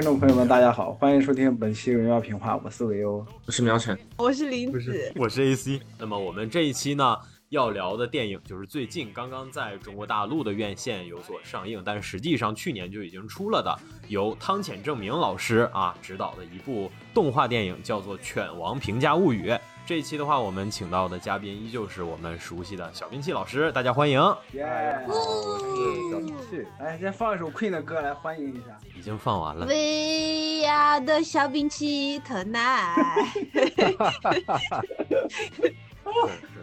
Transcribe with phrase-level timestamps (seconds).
[0.00, 5.78] 听众朋友们，大家好，欢迎收听本期《荣耀评话》，我是维欧，我是苗晨，我是林子，我是 AC。
[5.98, 7.18] 那么我们这一期呢，
[7.50, 13.78] 要聊的电影就是最近刚刚在中国大陆的院线有所上映，但实际上去年就已经出了的，
[14.10, 19.48] 由汤浅政明老师啊执导的一部动画电影，叫做《犬王评价物语》。
[19.86, 24.20] 这一期的话，我们请到的嘉宾依旧是我们熟悉的小兵器老师，大家欢迎。
[24.52, 24.66] 耶，
[26.10, 28.76] 小兵器，来先放一首 Queen 的歌来欢迎一下。
[28.98, 29.64] 已经放完了。
[29.64, 32.98] We are 的小兵器 tonight。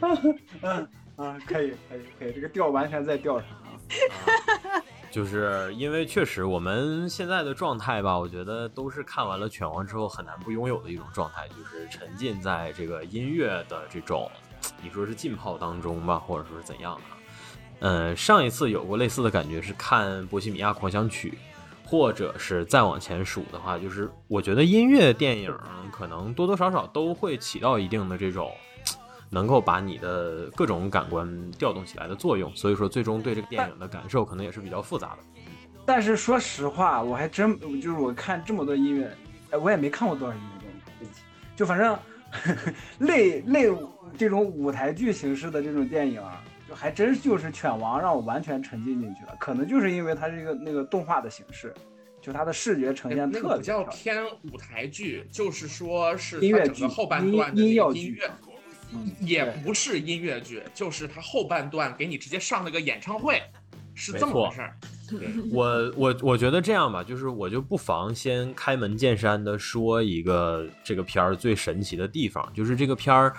[0.62, 3.80] 嗯 啊，可以可以可以，这个调完全在调上啊。
[5.18, 14.30] 就是因为确实我们现在的状态吧，我觉得都是看完了《犬王》之后很难不拥有的一种状态，就是沉浸在这个音乐的这种，
[14.80, 17.02] 你说是浸泡当中吧，或者说是怎样的？
[17.80, 21.36] 嗯，上一次有过类似的感觉是看《波西米亚狂想曲》，
[21.90, 25.52] 或者是再往前数的话，就是我觉得音乐电影
[25.92, 28.52] 可能多多少少都会起到一定的这种。
[29.30, 35.42] 能够把你的各种感官调动起来的作用，所以说最终对这个电影的感受可能也是比较复杂的。
[35.86, 39.10] 但是说实话，我还真就是我看这么多音乐，
[39.52, 41.10] 哎，我也没看过多少音乐电影，
[41.56, 41.98] 就反正
[43.00, 43.74] 类类
[44.18, 46.22] 这种舞台剧形式的这种电影，
[46.68, 49.36] 就还真就是《犬王》让我完全沉浸进去了。
[49.40, 51.74] 可能就是因为它是一个那个动画的形式，
[52.22, 53.58] 就它的视觉呈现特别。
[53.58, 58.22] 比较偏舞台剧，就是说是音乐剧后半段的音乐剧。
[59.20, 63.42] 也不是音乐剧，就是他后半段给你直接上了个演唱会，
[63.94, 64.78] 是这么回事儿。
[65.52, 73.34] 我我我觉得这样吧，就是我就不妨先开门见山的说一个这个片儿最神奇的地方，就是这个片儿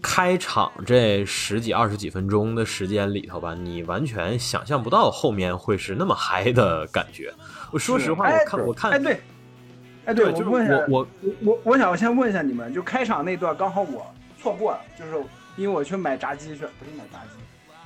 [0.00, 7.32] 开场这十几二十几分钟的时间里头吧，你完全想象不到后面会是那么嗨的感觉。
[7.70, 9.20] 我说实话，我看我看，哎对，
[10.06, 14.06] 哎对，我问一下，我我我我想先问一下你们，就开场那段刚好我。
[14.44, 15.24] 错过了，就是
[15.56, 17.38] 因为我去买炸鸡去，不是买炸鸡，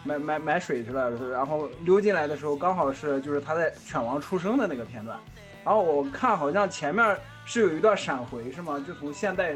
[0.02, 1.08] 买买买水去了。
[1.30, 5.16] 然后溜进来的时候，刚好是就是他在犬王出生的那个片段。
[5.64, 8.84] 然后我看好像前面是有一段闪回，是吗？
[8.84, 9.54] 就从现代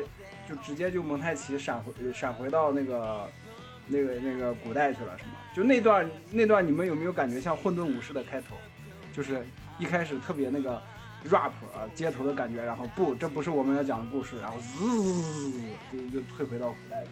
[0.49, 3.29] 就直接就蒙太奇闪回闪回到那个
[3.89, 5.33] 那个那个古代去了，是吗？
[5.57, 8.55] 就那段那段你们有没有感觉像混沌武士的开头？
[9.12, 9.45] 就是
[9.79, 10.81] 一开始特别那个
[11.31, 15.53] rap 啊街头的感觉，然后不，这不是我们要讲的故事，然后滋。
[15.93, 17.05] 就就退回到古代，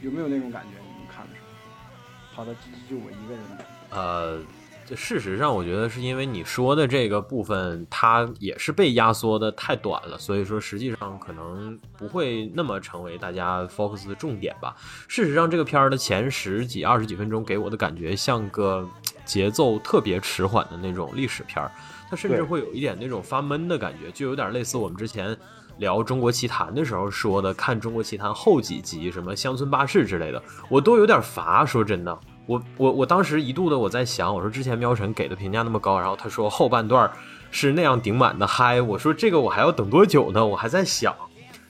[0.00, 0.78] 有没有那种感觉？
[0.80, 3.42] 你们看的时候，好的，就就我一个人。
[3.90, 4.40] 呃，
[4.86, 14.76] 这事实上，我觉得是因为你说的这个部分，它也是被压缩的太短了，所以说实际上可能不会那么成为大家 focus 的重点吧。
[15.08, 18.88] 事实上，这个片儿的前十几、二十几分钟给我的感觉像个
[19.24, 21.72] 节奏特别迟缓的那种历史片儿，
[22.16, 25.36] 它甚至会有一点那种发闷的感觉，就有点类似我们之前。
[25.78, 31.66] 聊中国奇谭的时候说的，看中国奇谭后几集什么乡村巴士之类的，我都有点乏。
[31.66, 37.12] 说真的，我我我当时一度的我在想，我说之前喵晨给的评价那么高，然后他说后半段
[37.50, 40.46] 是那样顶满的嗨，我说这个我还要等多久呢？
[40.46, 41.14] 我还在想。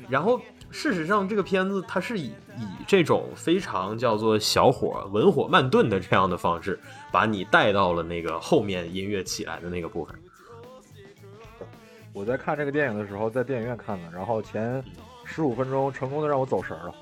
[0.09, 0.41] 然后
[0.71, 6.79] 事实上这个片子它是以以这种非常叫做小火文火慢炖的这样的方式，
[7.11, 10.17] 把你带到了那个后面音乐起来的那个部分。
[12.17, 14.83] 我在看这个电影的时候，在电影院看的，然后前
[15.27, 16.95] 十五分钟成功的让我走神了，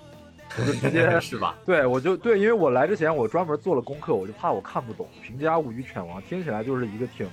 [0.58, 1.54] 我就直接 是吧？
[1.64, 5.06] 对，我就对，因为我来之前我专门做了功课，我就怕我看不懂。
[5.22, 7.28] 平家物语犬王听起来就是一个挺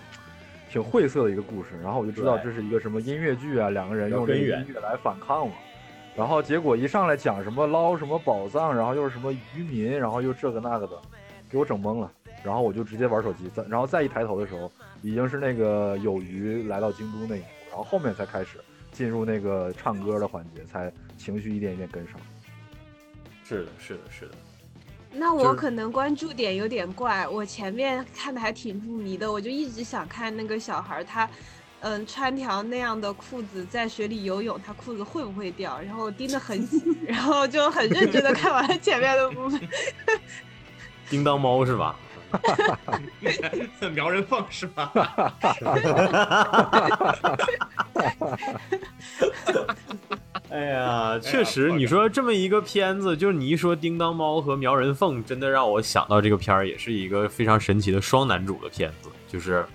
[0.69, 5.55] 挺晦涩的一个故事，然后我就知道这是一个什么音乐剧啊，两个人用这个音乐来反抗嘛。
[6.15, 10.93] 然后结果一上来讲什么捞什么宝藏，然后又是什么渔民，然后又这个那个的，
[11.49, 12.11] 给我整懵了。
[12.43, 14.71] 然后我就直接玩手机，再然后再一抬头的时候，
[15.01, 17.41] 已经是那个有鱼来到京都那。
[17.71, 18.59] 然后后面才开始
[18.91, 22.19] 进入那个唱歌的环节，才情绪一点一点跟上。
[23.43, 24.35] 是的，是的，是的。
[25.13, 31.29] 那我可能关注点有点怪，我前面看的还挺入迷的，我就一直想看那个小孩他，
[31.81, 35.81] 嗯，穿条那样的裤子在水里游泳，他裤子会不会掉？
[35.81, 39.59] 然后盯得很紧， 然后就很认真的看完了前面的部分。
[41.09, 41.97] 叮当猫是吧？
[43.93, 44.91] 苗人凤是吧？
[50.49, 59.09] 哎呀，确实，你说这么一个片子，就是你一说叮当猫和苗人凤，真的让我想到这个片儿也是一个非常神奇的双男主的片子。
[59.27, 59.65] 就是，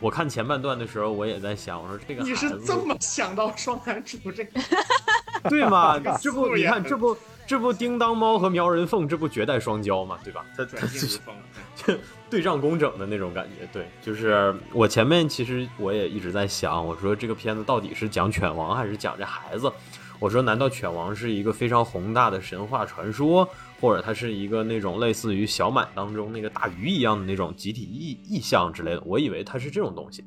[0.00, 4.60] 我看前半段的时候，我也在想，我说这个你是这么想到双男主这个，
[5.48, 5.98] 对吗？
[6.20, 7.16] 这不，你看这不。
[7.48, 10.44] 这不叮当猫和苗人凤这不绝代双骄嘛，对吧？
[10.54, 11.98] 它转 进如风，
[12.28, 13.66] 对仗工整的那种感觉。
[13.72, 19.72] 对，就是我前面其实我也一直在想，我说这个片子到底是讲犬王还是讲这孩子？
[20.20, 23.48] 我说难道犬王是一个非常宏大的神话传说，
[23.80, 29.02] 或者它是一个那种类似于小满当中那个大鱼一样的那种集体意意象之类的？
[29.06, 30.22] 我以为它是这种东西。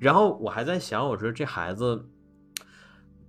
[0.00, 2.04] 然后我还在想，我说这孩子。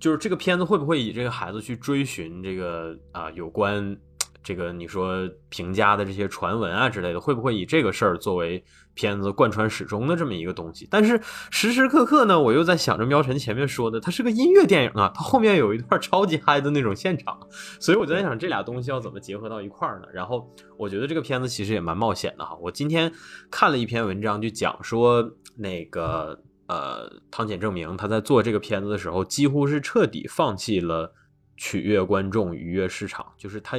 [0.05, 3.97] 就是这个片子会不会以这个孩子去追寻这个啊有关
[4.43, 8.63] 这个你说评价的这些传闻啊之类的，会不会以这个事儿作为
[8.93, 10.87] 片子贯穿始终的这么一个东西？
[10.91, 11.19] 但是
[11.49, 17.39] 时时刻刻呢，我又在想着喵晨前面说的，它是个音乐电影啊，它后面有一段超级嗨的那种现场，
[17.79, 20.05] 所以我就在想这俩东西要怎么结合到一块儿呢？
[20.13, 20.47] 然后
[20.77, 22.55] 我觉得这个片子其实也蛮冒险的哈。
[22.61, 23.11] 我今天
[23.49, 26.39] 看了一篇文章，就讲说那个。
[26.67, 31.13] 呃，汤浅证明他在做这个片子的时候，几乎是彻底放弃了
[31.55, 33.77] 取悦观众、愉悦市场，就是他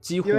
[0.00, 0.30] 几乎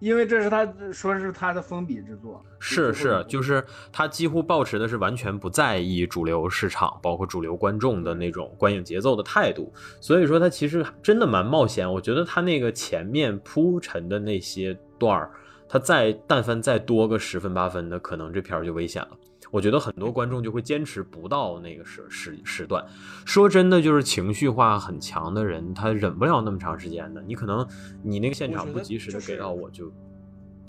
[0.00, 11.88] 因为这是他说是他的封笔之作，是是，就是他几乎保持的是完全不在意主流市场，包括主流观众的那种观影节奏的态度，所以说他其实真的蛮冒险。
[11.88, 15.30] 我觉得他那个前面铺陈的那些段儿，
[15.68, 19.10] 他再但凡再多个十分八分的，可能这片儿就危险了。
[19.52, 22.84] 我觉得很多观众就会坚持不到那个时时时段。
[23.24, 27.22] 说真的，就是情绪化很强的人，他忍不了那么长时间的。
[27.22, 27.64] 你可能
[28.02, 29.92] 你那个现场不及时的给到我就。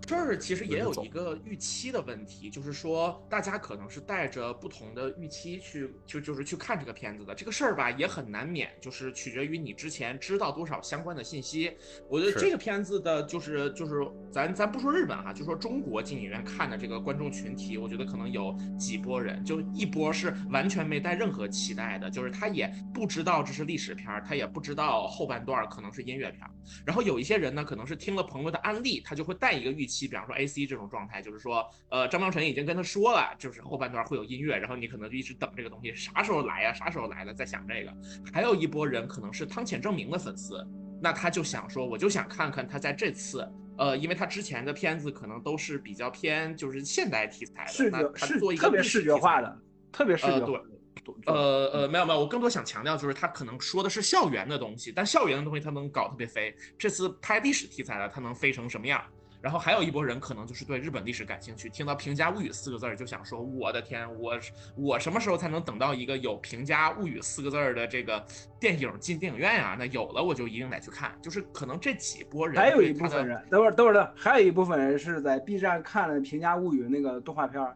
[0.05, 7.33] 这儿其实也有一个预期的问题，就是说大家可能是带着不同的预期去，就就是去看这个片子的。
[7.33, 11.75] 这个事儿吧，也很难免，就是取决于你之前知道多少相关的信息。
[12.09, 26.51] 我觉得这个片子的，就是就是咱咱不说日本哈，就说中国进影院看的这个观众群体，我觉得可能有几波人，就一波是完全没带任何期待的，就是他也不知道这是历史片儿，他也不知道后半段可能是音乐片儿。
[26.85, 29.92] 然后有一些人呢，可能是听了朋友的安利，他就会带一个预期。
[29.93, 37.93] 期，比方说 A C 这种状态，就是说，呃，张苗晨已经跟他说了，就是后半段会有音乐，然后你可能就一直等这个东西啥时候来呀，啥时候来了，在想这个。
[38.33, 40.65] 还有一波人可能是汤浅证明的粉丝，
[41.01, 43.47] 那他就想说，我就想看看他在这次，
[43.77, 49.59] 呃，因为他之前的片子可能都是比较偏就是现代题材的，那他做一个特别视觉化的，
[49.91, 50.39] 特别视觉。
[50.39, 56.55] 对，呃呃，没有没有，我更多想强调就是他可能说的是校园的东西，但校园的东西他能搞特别飞。
[56.77, 59.03] 这次拍历史题材的，他能飞成什么样？
[59.43, 64.39] 然后还有一波人可能就是对日本历史感兴趣，听到《平家物语》四个字儿就想说：“我的天，我
[64.73, 68.25] 我什么时候才能等到一个有《平家物语》四个字儿的这个
[68.57, 69.75] 电影进电影院呀？
[69.77, 77.75] 那有了我就一定得去看。”就是可能这几波人，还有一部分人，等会儿等会儿等，还有一部分人是在 B 站看了《平家物语》那个动画片儿。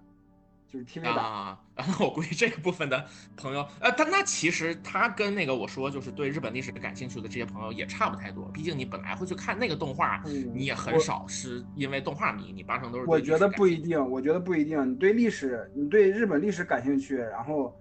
[0.72, 3.06] 就是 TV 版啊，然后我估计这个部分的
[3.38, 8.46] 朋友，呃，但那其实他跟那个我说就是对日本历史感兴趣的这些朋友也差不太多。
[8.54, 10.22] 毕竟你本来会去看那个动画，
[10.54, 13.06] 你也很少是因为动画迷，你八成都是。
[13.06, 14.92] 我觉得不一定，我觉得不一定。
[14.92, 17.74] 你对历史，你对日本历史感兴趣，然后，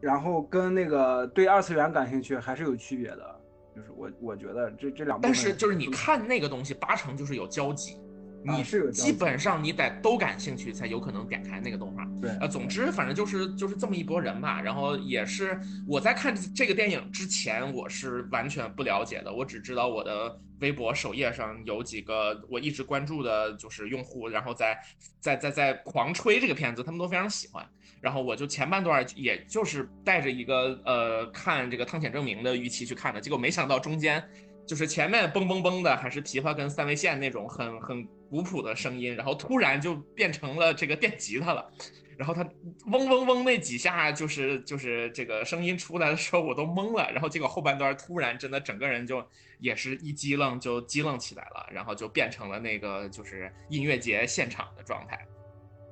[0.00, 3.40] 然后跟那个对二次元感兴趣还是有区别的。
[3.72, 7.96] 就是我我觉得这这两，但是就是你看那个东西，八成就是有交集。
[8.42, 12.06] 你是基本上你得都感兴趣才有可能点开那个动画。
[12.20, 14.60] 对，呃，总之反正就是就是这么一拨人吧。
[14.62, 19.32] 然后也是我在看这个电影之前，我是完全不了解的。
[19.32, 24.78] 我只知道我的微博首页上有几个我一直关注的，就是用户，然后在
[25.20, 27.66] 在在在狂吹这个片子，他们都非常喜欢。
[28.00, 34.22] 然后我就前半段也就是带着一个呃看这个汤浅证明的预期去看的，结果没想到中间。
[34.66, 41.68] 就是前面嘣嘣嘣的，还是琵琶跟三味线那种很很古朴的声音，然后突然就变成了这个电吉他了，
[42.16, 42.42] 然后他
[42.86, 49.20] 嗡嗡嗡那几下，就是就是这个声音出来的时候，我都懵了，然后结果后半段突然真的整个人就
[49.58, 55.26] 也是一激愣就激愣起来了，然后就变成了那个就是音乐节现场的状态。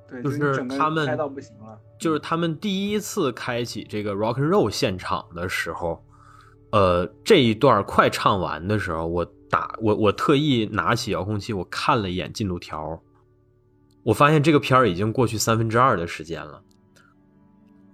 [0.07, 6.01] 对，就是他们到不行了就是他们第一次开启这个 rock and roll 现场的时候。
[6.71, 13.01] 呃，这一段快唱完的时候，我打我我特意拿起遥控器，我看了一眼进度条，
[14.03, 16.61] 我发现这个片儿已经过去三分之二的时间了，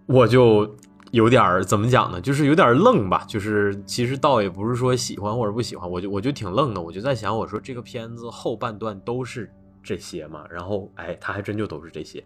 [0.06, 0.76] 我就
[1.12, 2.20] 有点怎么讲呢？
[2.20, 3.24] 就是有点愣吧。
[3.28, 6.82] 就是其实倒也不是说喜欢或者不喜欢，我就我就挺愣的。
[6.82, 9.50] 我就在想，我说这个片子后半段都是
[9.82, 10.46] 这些嘛？
[10.50, 12.24] 然后哎，他还真就都是这些。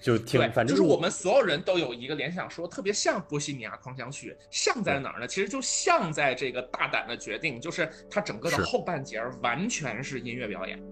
[0.00, 5.26] 就挺，反正就是我们所有人都有一个联想，说特别像《波西米亚狂想曲》，像在哪儿呢？
[5.26, 10.82] 其实就像在这个大胆的决定，就是它整个的后半截完全是音乐表演。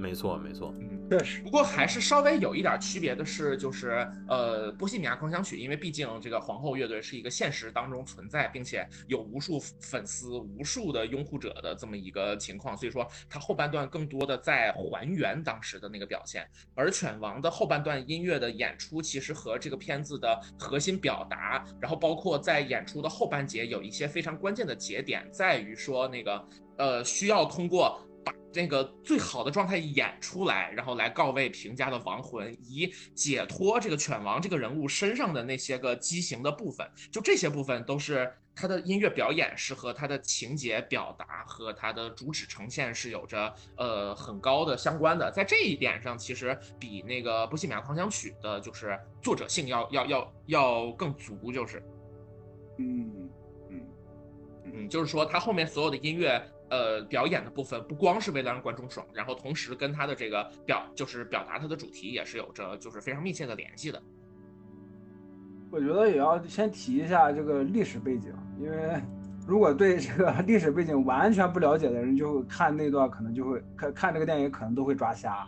[0.00, 1.42] 没错，没错，嗯，确实。
[1.42, 16.48] 不过还是稍微有一点区别的是，就是呃，《波西米亚狂想曲》，因为毕竟这个皇后乐队是一个现实当中存在，并且有无数粉丝、无数的拥护者的这么一个情况，所以说它后半段更多的在还原当时的那个表现。
[16.74, 28.00] 而《犬王》的后半段音乐的演出，其实和这个片子的核心表达，然后包括在演出的后半节有一些非常关键的节点，在于说那个呃，需要通过。
[28.24, 36.88] 把那个最好的状态演出来，然后来告慰平家的亡魂，以解脱这个犬王这个人物身上的那些个畸形的部分。
[37.10, 45.30] 就这些部分都是他的音乐表演是和他的情节表达和他的主旨呈现是有着呃很高的相关的。
[45.30, 51.82] 在这一点上，其实比那个《波西米亚狂想曲》的就是作者性要要要要更足，就是
[52.78, 53.30] 嗯
[53.70, 53.88] 嗯
[54.64, 56.42] 嗯，就是说他后面所有的音乐。
[56.70, 64.00] 呃，表演的部分不光是为了让观众爽，然后同时跟他的这个表就是表达他的主题也是有着就是非常密切的联系的。
[65.68, 69.02] 我觉得也要先提一下这个历史背景，因为
[69.48, 75.44] 如果对这个历史背景完全不了解的人，就看那段可能就会看看这个电影可能都会抓瞎。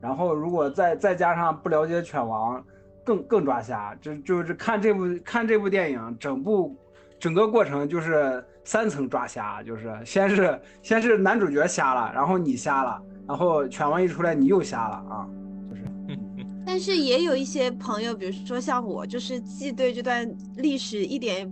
[0.00, 2.64] 然后如果再再加上不了解犬王，
[3.04, 3.94] 更更抓瞎。
[3.96, 6.74] 就就是看这部看这部电影整部。
[7.18, 15.26] 整个过程就是三层抓瞎，就是先是先是男主角瞎了，然后你瞎了，然后犬王一出来你又瞎了啊，
[15.70, 15.82] 就是。
[16.66, 21.50] 但是也有一些朋友，比如说像我，就是既对这段历史一点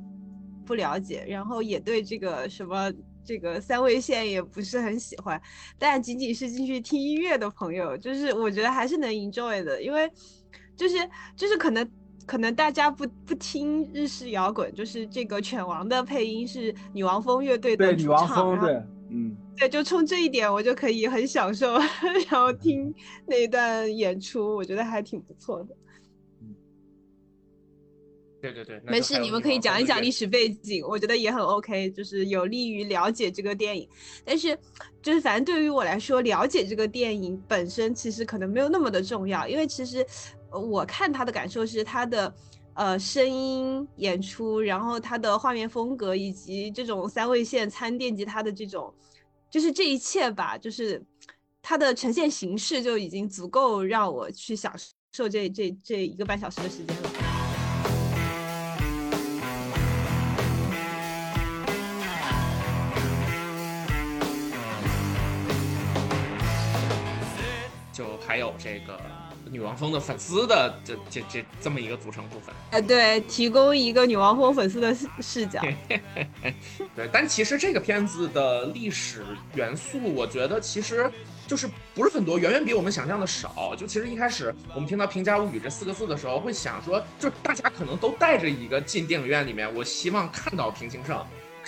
[0.66, 2.92] 不了解，然后也对这个什么
[3.24, 5.40] 这个三味线也不是很喜欢，
[5.78, 10.10] 但仅仅是进去听音乐的朋友，就是我觉得还是能 enjoy 的，因为
[10.76, 10.96] 就是
[11.36, 11.88] 就是可能。
[12.26, 18.74] 可能大家不不听日式摇滚，就是这个犬王的配音是女王蜂乐队的对女王蜂对，
[19.10, 21.74] 嗯，对，就冲这一点我就可以很享受，
[22.30, 22.94] 然后听
[23.26, 25.76] 那一段演出，我觉得还挺不错的。
[26.40, 26.54] 嗯，
[28.40, 33.88] 对对对，没事，你们可以讲一讲历史背景，我觉得也很 OK，就是有利于了解这个电影。
[34.24, 34.56] 但是，
[35.02, 40.06] 就是反正对于我来说，了解这个电影本身其实可能没有那么的重要，因为其实。
[40.52, 42.34] 我看他的感受是他的，
[42.74, 48.92] 呃，声音演出，然后他的画面风格，以及这种三位线参电吉他的这种，
[49.50, 51.02] 就是这一切吧，就是
[51.60, 54.74] 它的呈现形式就已经足够让我去享
[55.12, 57.10] 受这这这一个半小时的时间了。
[67.92, 68.98] 就还有这个。
[69.52, 75.60] 女王蜂的粉丝的这这这这么一个组成部分，哎，对，提供一个女王蜂粉丝的视角。
[76.96, 79.22] 对，但其实这个片子的历史
[79.54, 81.10] 元素，我觉得其实
[81.46, 83.74] 就是不是很多，远远比我们想象的少。
[83.76, 91.22] 就其实一开始我们听到《平家物语》这四个字的时候，会想说，就大家可能都带着一个进电影院里面，我希望看到平清盛。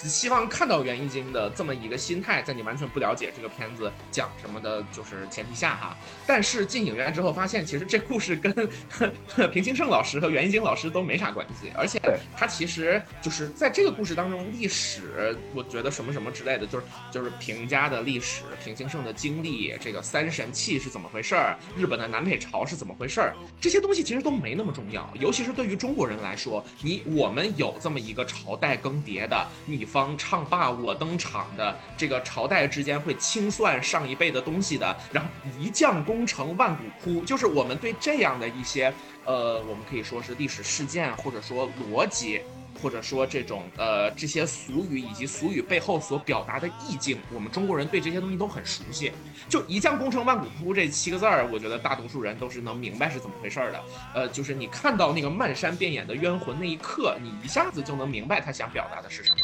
[0.09, 5.97] 希望看到袁一金的这么一个心态，在你完全不了解这个片子讲什么的，就是前提下哈。
[6.27, 8.53] 但是进影院之后发现，其实这故事跟
[9.51, 11.99] 平清盛老师和袁一金老师都没啥关系，而且
[12.37, 25.11] 他其实就是在这个故事当中，历史我觉得什么什么之类的，就是就是平家的历史、平清盛的经历、这个三神器是怎么回事儿、日本的南北朝是怎么回事儿，这些东西其实都没那么重要。
[25.19, 29.85] 尤其是对于中国人来说，你我们有这么一个朝代更迭的你。
[29.95, 38.93] 方唱罢我登场的这个朝代之间会清算上一辈的东西的，然后一将功成万骨枯，就是我们对这样的一些
[39.25, 42.41] 呃，我们可以说是历史事件或者说逻辑。
[42.83, 49.13] 或者说这种呃这些俗语以及俗语背后所表达的意境，我们中国人对这些东西都很熟悉。
[49.49, 53.83] 就“一将功成万骨枯”这七个字儿，我觉得大多数人都是能明白是怎么回事儿的。
[54.13, 59.44] 呃，就是你看到那个漫山遍野的冤魂那一刻，你一下子就能明白他想表达的是什么。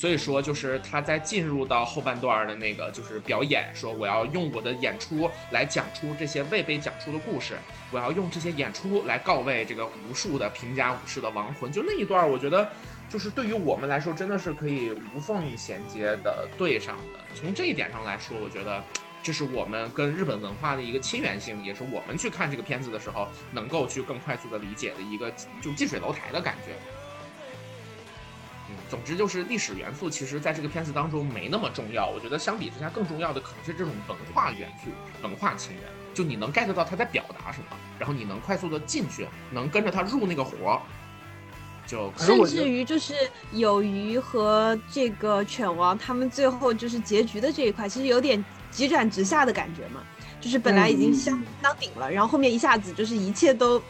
[0.00, 7.58] 所以说，就是他在进入到后半段的那个就是表演，说我要用我的演出来讲出这些未被讲出的故事，
[7.90, 11.70] 我要用这些演出来告慰这个无数的平家武士的亡魂。
[11.70, 12.66] 就那一段，我觉得。
[13.10, 17.18] 就是对于我们来说，真的是可以无缝衔接的对上的。
[17.34, 18.80] 从这一点上来说，我觉得
[19.20, 25.28] 这是我们跟日本文化的一个亲缘性，也是我们去看这个片子的时候能够去更快速的理解的一个
[25.60, 26.76] 就近水楼台的感觉。
[28.90, 32.08] 嗯，总之就是历史元素，其实在这个片子当中没那么重要。
[32.08, 34.90] 我觉得相比之下，更重要的可能是这种文化元素、
[35.22, 35.82] 文化情缘。
[36.12, 40.82] 就你能 get 到他在表达什么，然后你能快速的进去，能跟着他入那个活儿。
[41.86, 43.14] 就甚至于就是
[43.52, 50.02] 有鱼和这个犬王他们最后就是结局的这一块，其实有点急转直下的感觉嘛。
[50.40, 53.80] 就是本来已经相当顶了，然后后面一下子就是一切都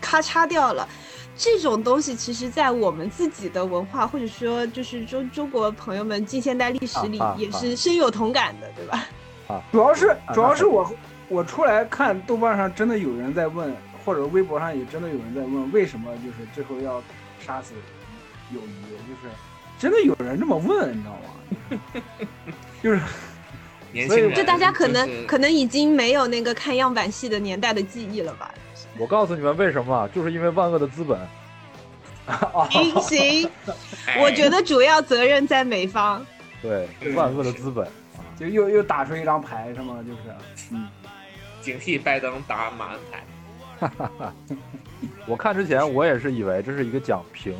[0.00, 0.88] 咔嚓掉了。
[1.36, 9.04] 这种东西其实，在我们自己的文化或者说就是中中国朋友们近现代历史里也是深有同感的，对吧？
[9.48, 10.94] 啊，主要是主要是我
[11.28, 13.74] 我出来看豆瓣上真的有人在问，
[14.04, 17.02] 或者微博上也真的有人在问，为什么就是最后要
[17.44, 17.74] 杀死
[18.52, 18.82] 友谊？
[19.08, 19.34] 就是
[19.76, 21.80] 真的有人这么问，你知道吗？
[22.80, 23.00] 就是，
[24.06, 28.54] 所以就大家可能可能已经没有那个看样板戏的年代的记忆了吧。
[28.98, 31.18] 我告诉你们为什么，就是因为万恶的资本。
[32.70, 33.50] 行行，
[34.18, 36.24] 我觉得主要责任在美方。
[36.62, 37.86] 对，万恶的资本，
[38.38, 40.02] 就又又打出一张牌是吗？
[40.06, 40.20] 就是，
[40.70, 40.88] 嗯，
[41.60, 43.24] 警惕拜登打马恩牌。
[43.78, 44.34] 哈哈哈。
[45.26, 47.54] 我看之前我也是以为这是一个讲《平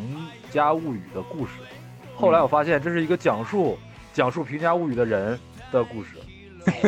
[0.50, 1.52] 家物语》的故事，
[2.14, 3.78] 后来我发现这是一个讲述
[4.14, 5.38] 讲述《平家物语》的人
[5.70, 6.10] 的故事，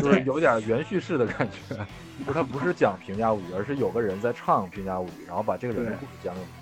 [0.01, 1.77] 就是有点原叙事的感觉。
[2.25, 6.55] 就他不是讲平价物语，而是有个人在唱平价物语，然后把这个人的故事讲给我们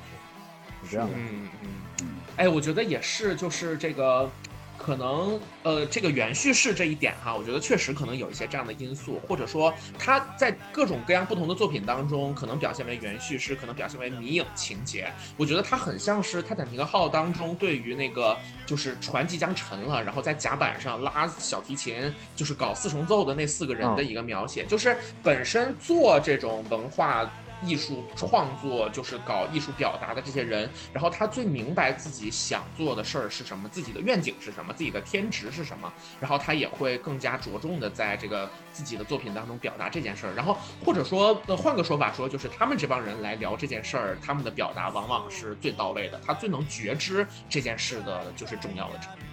[0.80, 1.14] 听，是这样的。
[1.16, 2.08] 嗯嗯嗯。
[2.36, 4.30] 哎，我觉得也是，就是这个。
[4.76, 15.10] 可能呃，这个原叙事这一点哈，我觉得确实可能有一些这样的因素，或者说他在各种各样不同的作品当中，可能表现为原叙事，可能表现为迷影情节。
[15.36, 27.30] 我觉得它很像是《泰坦尼克号》当中对于那个就是船即将沉了，然后在甲板上拉小提琴，就是搞四重奏的那四个人的一个描写，就是本身做这种文化。
[27.64, 40.34] 艺术创作就是搞艺术表达的这些人，然后他最明白自己想做的事儿是什么，自己的愿景是什么，自己的天职是什么，然后他也会更加着重的在这个自己的作品当中表达这件事儿。
[40.34, 49.23] 然后或者说，呃，换个说法说，就是他们这帮人来聊这件事儿，他们的表达往往是最到位的，他最能觉知这件事的就是重要的程度。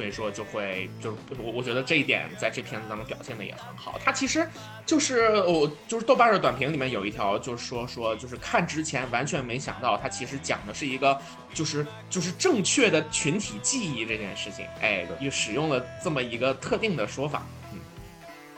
[0.00, 4.00] 所以说就会就是我我觉得这一点在这片子当中表现的也很好。
[4.02, 4.48] 它其实
[4.86, 11.20] 就是我就是豆瓣的短评里面有一条就是说说就是看之前完全没想到它其实讲的是一个
[11.52, 17.78] 就是就是正确的群体记忆这件事情，哎，又使用了这么一个特定的说法，嗯，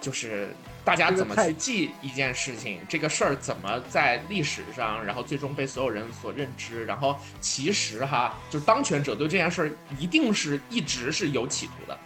[0.00, 0.54] 就是。
[0.84, 2.80] 大家怎么去记一件事情？
[2.88, 6.84] 这个事儿怎么在历史上，然后最终被所有人所认知？
[6.84, 11.96] 然后其实哈，就是当权者对这件事儿一定是一直是有企图的，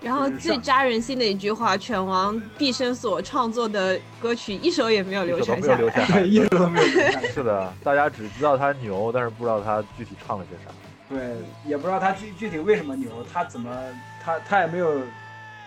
[0.00, 7.20] 然后最扎人心的一句话：犬王毕生所创作的歌曲一首也没有流传下来，一首都没有留下。
[7.34, 10.72] 是的，大家只知道他牛，但是不知道他具体唱了些啥。
[11.08, 11.36] 对，
[11.68, 13.76] 也不知道他具具体为什么牛，他怎么
[14.22, 15.00] 他他也没有，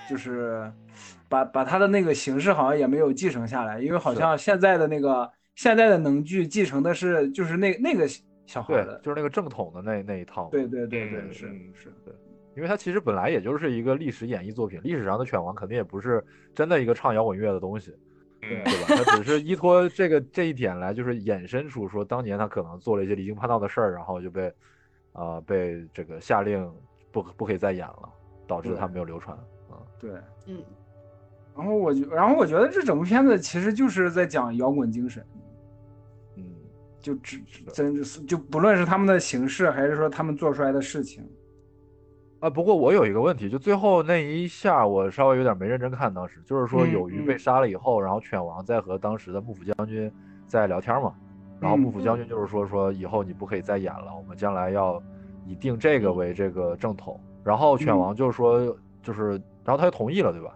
[0.10, 0.72] 就是。
[1.32, 8.06] 把把他的那个形式好像也没有继承下来，因为好像现在的那个现在的能剧继承的是就是那那个
[8.46, 10.50] 小孩的，就是那个正统的那那一套。
[10.52, 12.14] 对对对对，是是，对，
[12.58, 16.22] 因为它其实本来也就是一个历史演绎作品，历史上的犬王肯定也不是
[16.54, 17.96] 真的一个唱摇滚乐的东西，
[18.42, 19.04] 对对吧？
[19.06, 24.52] 他只是依托这个这一点来，就是衍生出说当年他可能做了一些离经叛道的事儿，然后就被
[25.14, 26.70] 啊被这个下令
[27.10, 28.10] 不不可以再演了，
[28.48, 29.38] 导致他没有流传
[29.70, 29.80] 啊。
[29.98, 30.12] 对，
[30.46, 30.62] 嗯。
[31.56, 35.24] 然后我就，然后我觉得这整部片子其实就是在讲摇滚精神，
[36.38, 36.44] 嗯，
[37.00, 37.40] 就只
[37.74, 41.24] 真是就不论是他们的形式，还是说他们做出来的事情，
[42.40, 50.12] 啊，不过我有一个问题，就最后那一下我稍微有点没认真看，当时就是说有鱼被杀了以后，然后犬王在和当时的幕府将军
[50.48, 51.14] 在聊天嘛，
[51.60, 55.04] 然后幕府将军就是说说以后你不可以再演了，我们将来要
[55.46, 59.32] 以定这个为这个正统，然后犬王就是说就是，
[59.64, 60.56] 然后他就同意了，对吧？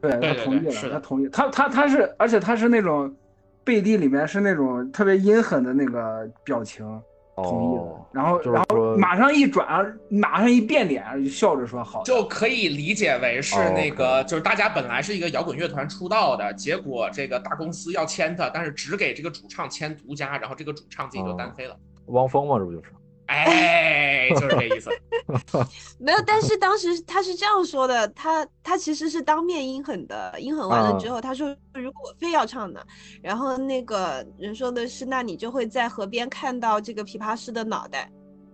[0.00, 3.12] 对他同意了，他同意，他他他是，而且他是那种
[3.64, 6.84] 背地里面是那种特别阴狠的那个表情，
[7.36, 22.90] 同意了，然后然后马上一转，马上一变脸，就笑着说好，就可以理解为是那个，就是大家本来是一个摇滚乐团出道的，结果这个大公司要签他，但是只给这个主唱签独家，然后这个主唱自己就单飞了，汪峰嘛，这不就是？
[23.26, 24.90] 哎，就是这意思。
[25.98, 32.80] 没有，但是当时他是这样说的，他他其实是当面阴狠的，阴狠完了之后，他说如果我非要唱呢，
[33.22, 38.10] 然后那个人说的是，那你就会在河边看到这个琵琶师的脑袋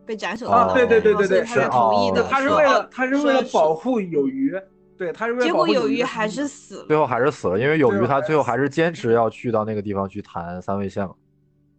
[0.07, 0.73] 被斩首的。
[0.75, 2.27] 对对对对对，是同意的。
[2.31, 4.55] 他是为了他是为了保护有鱼，
[4.97, 11.07] 对，他是为了结果有鱼还是死了，最后还是死了，因为有鱼他最后还是坚持要去到那个地方去弹三味线。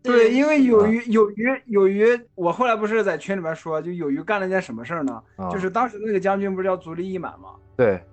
[0.04, 5.24] 对，因为有鱼有鱼有鱼，我后来不是在群里面说，就有鱼干了件什么事儿呢？
[5.50, 7.52] 就是当时那个将军不是叫足利义满吗？
[7.78, 8.04] 对，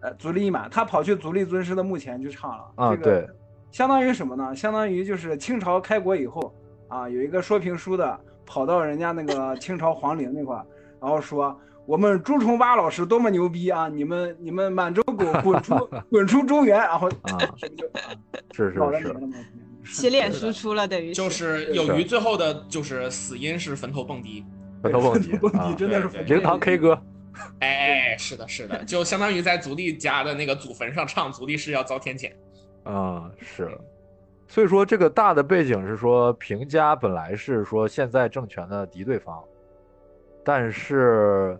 [0.00, 2.64] 呃，足利义满，他跑去足利尊师的墓前去唱了。
[2.74, 3.28] 啊，对，
[3.70, 4.54] 相当于什么呢？
[4.56, 6.52] 相当于就是清朝开国以后
[6.88, 10.66] 啊，有一个说评书的跑到人家那个 清朝皇陵那块儿，
[11.00, 11.56] 然后说
[11.86, 13.88] 我们朱重八老师多么牛逼啊！
[13.88, 15.74] 你们你们满洲狗滚出
[16.10, 17.38] 滚出中原，然后啊
[18.50, 19.16] 是 是是。
[19.86, 24.44] 洗脸输出了，等于就是有鱼最后的就是死因是坟头蹦迪。
[24.82, 27.00] 坟头蹦迪蹦迪啊，真的是对灵堂 K 歌，
[27.60, 32.30] 哎，是的，是的，就相当于在足利家的那个祖坟上唱足利是要遭天谴。
[32.84, 33.70] 啊，是。
[34.48, 39.42] 所以说，这个大的背景是说，平家本来是说现在政权的敌对方，
[40.44, 41.58] 但是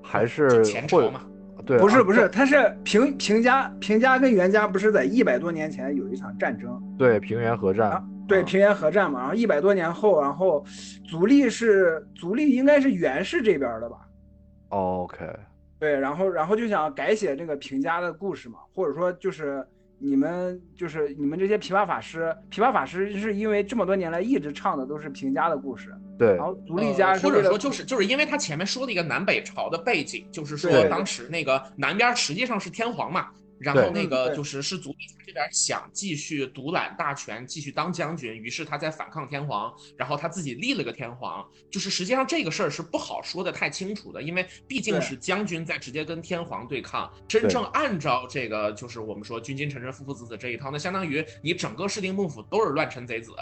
[0.00, 1.26] 还是会前朝嘛，
[1.68, 10.64] 对，啊不是不是，他是平平家平家跟袁家不是在一百多年前有一场战争，对平原合战啊，对啊平原合战嘛，然后一百多年后，然后
[11.06, 13.98] 足利是足利应该是源氏这边的吧
[14.70, 15.26] ？OK，
[15.78, 19.62] 对，然后然后就想改写这个平家的故事嘛，或者说就是
[20.00, 33.28] 你们就是你们这些琵琶法师，琵琶法师是因为这么多年来一直唱的都是平家的故事，对然后独立家或者说就是就是因为他前面说了一个南北朝的背景，就是说当时那个南边实际上是天皇嘛，
[33.60, 53.32] 然后那个就是是足利这边想继续独揽大权，继续当将军，于是他在反抗天皇，然后他自己立了个天皇，就是实际上这个事儿是不好说的太清楚的，因为毕竟是将军在直接跟天皇对抗，真正按照这个就是我们说君君臣臣父父子子这一套，那相当于你整个室町幕府都是乱臣贼子。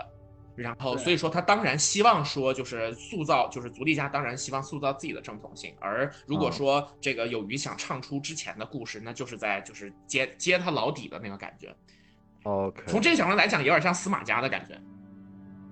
[0.56, 5.74] 然后，所以说他当然希望说，就是塑造，就是足利家当然希望塑造自己的正统性。
[5.80, 11.74] 而如果啊说这个有鱼想唱出之前的故事，那就是在就是揭揭他老底的那个感觉。
[12.44, 14.80] OK，从这个角度来讲，有点像司马家的感觉。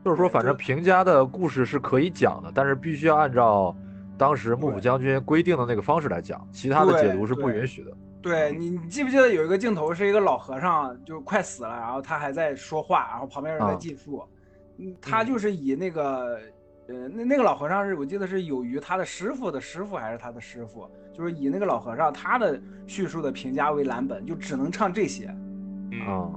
[0.05, 3.75] 就是说，反正平家的故事是可以讲的，但是必须要按照
[4.19, 7.91] 当时幕府将军规定的那个方式来讲，其他的解读是不允许的。
[8.21, 14.23] 对你，你记不记得有一个镜头是一个老和尚就快死了，然后他还在说话，然后旁边人在啊计数，
[14.79, 16.39] 嗯，他就是以那个，
[16.89, 25.27] 呃，那那个老和尚是我记得是有于他的师傅的师傅还是他的师傅，就是以那个老和尚他的叙述的评价为蓝本，就只能唱这些。
[25.93, 26.31] 嗯，啊，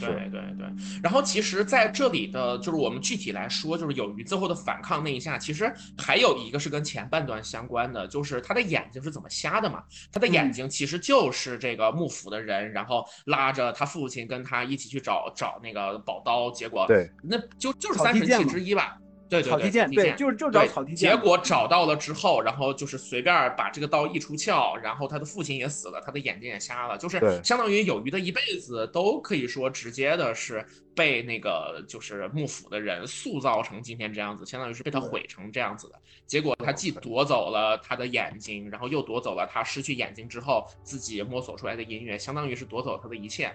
[0.00, 0.66] 对对对。
[1.02, 9.82] 然后其实在这里的就是我们具体来说，就是有鱼最后的反抗那一下，其实还有一个是跟前半段相关的，就是他的眼睛是怎么瞎的嘛？
[10.12, 18.98] 他的眼嗯睛其实就是这个幕府的人，然后拉着他父亲跟他一起去找找那个宝刀，结果对，那就就是三神器之一吧。
[19.28, 21.10] 对对对，草剃剑，对，就是就找草剃剑。
[21.10, 30.64] 结果找到了之后，然后就是随便把这个刀一出鞘，然后他的父亲也死了，他的眼睛也瞎了，就是相当于有鱼的一辈子都可以说直接的是
[30.94, 35.94] 被那个就是幕府的人塑造成今天这样子，相当于是被他毁成这样子的。
[36.26, 43.52] 结果他既夺走了他的眼睛，然后又夺走了他失去眼睛之后自己摸索出来的音乐，相当于是夺走了他的一切。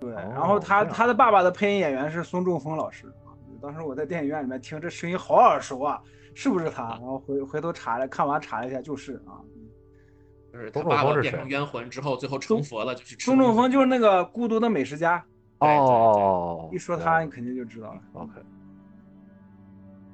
[0.00, 3.19] 对，哦然后他他的爸爸的配音演员是孙仲峰老师啊。
[3.60, 6.00] 当时我在电影院里面听，这声音好耳熟啊，
[6.34, 6.88] 是不是他？
[6.90, 9.38] 然后回回头查了，看完查了一下，就是啊。
[10.52, 15.24] 就是他孙仲峰是爸爸变成冤魂之后，最后成佛了，就去吃孙仲峰就是那个孤独的美食家，
[15.58, 18.00] 哦，一说他你肯定就知道了。
[18.14, 18.32] OK，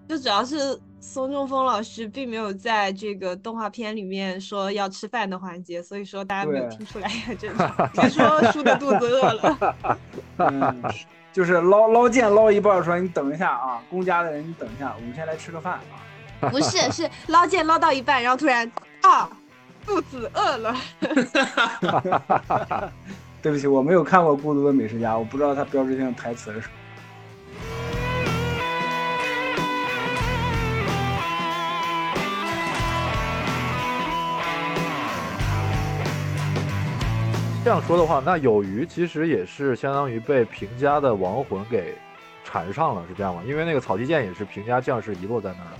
[0.06, 7.90] 就主要是孙仲峰老师并没有在这个动画片里面说要吃饭的环节，所以说大家没有听出来也很正常。
[7.94, 9.96] 别 说输的肚子饿了，
[10.36, 10.82] 嗯，
[11.36, 16.00] 就是捞捞剑捞一半儿，说你等一下啊，公家的人你等一下，我们先来吃个饭啊。
[16.48, 18.72] 不是是捞剑捞到一半，然后突然
[19.02, 19.28] 啊
[19.84, 20.74] 肚子饿了。
[23.42, 26.72] 对不起，我没有看过《孤独的美食家》，我不知道它标志性的台词是什么。
[37.66, 41.98] 这样说的话，那有鱼其实也是相当于被平家的亡魂给
[42.44, 43.42] 缠上了，是这样吗？
[43.44, 45.78] 因为那个草剃剑也是平家将士遗落在那儿的。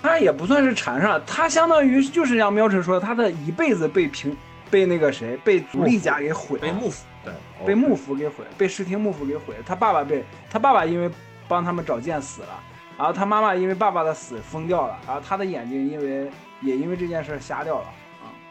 [0.00, 4.36] 他也不算是缠上，他相当于就是像喵晨说的，他的一辈子被平
[4.70, 7.34] 被那个谁被足利家给毁了，被幕府对。
[7.66, 9.56] 被幕府给毁，被室町幕府给毁。
[9.66, 11.10] 他爸爸被他爸爸因为
[11.48, 12.62] 帮他们找剑死了，
[12.96, 16.30] 然后他妈妈因为爸爸的死疯掉了，然后他的眼睛因为
[16.60, 17.86] 也因为这件事瞎掉了。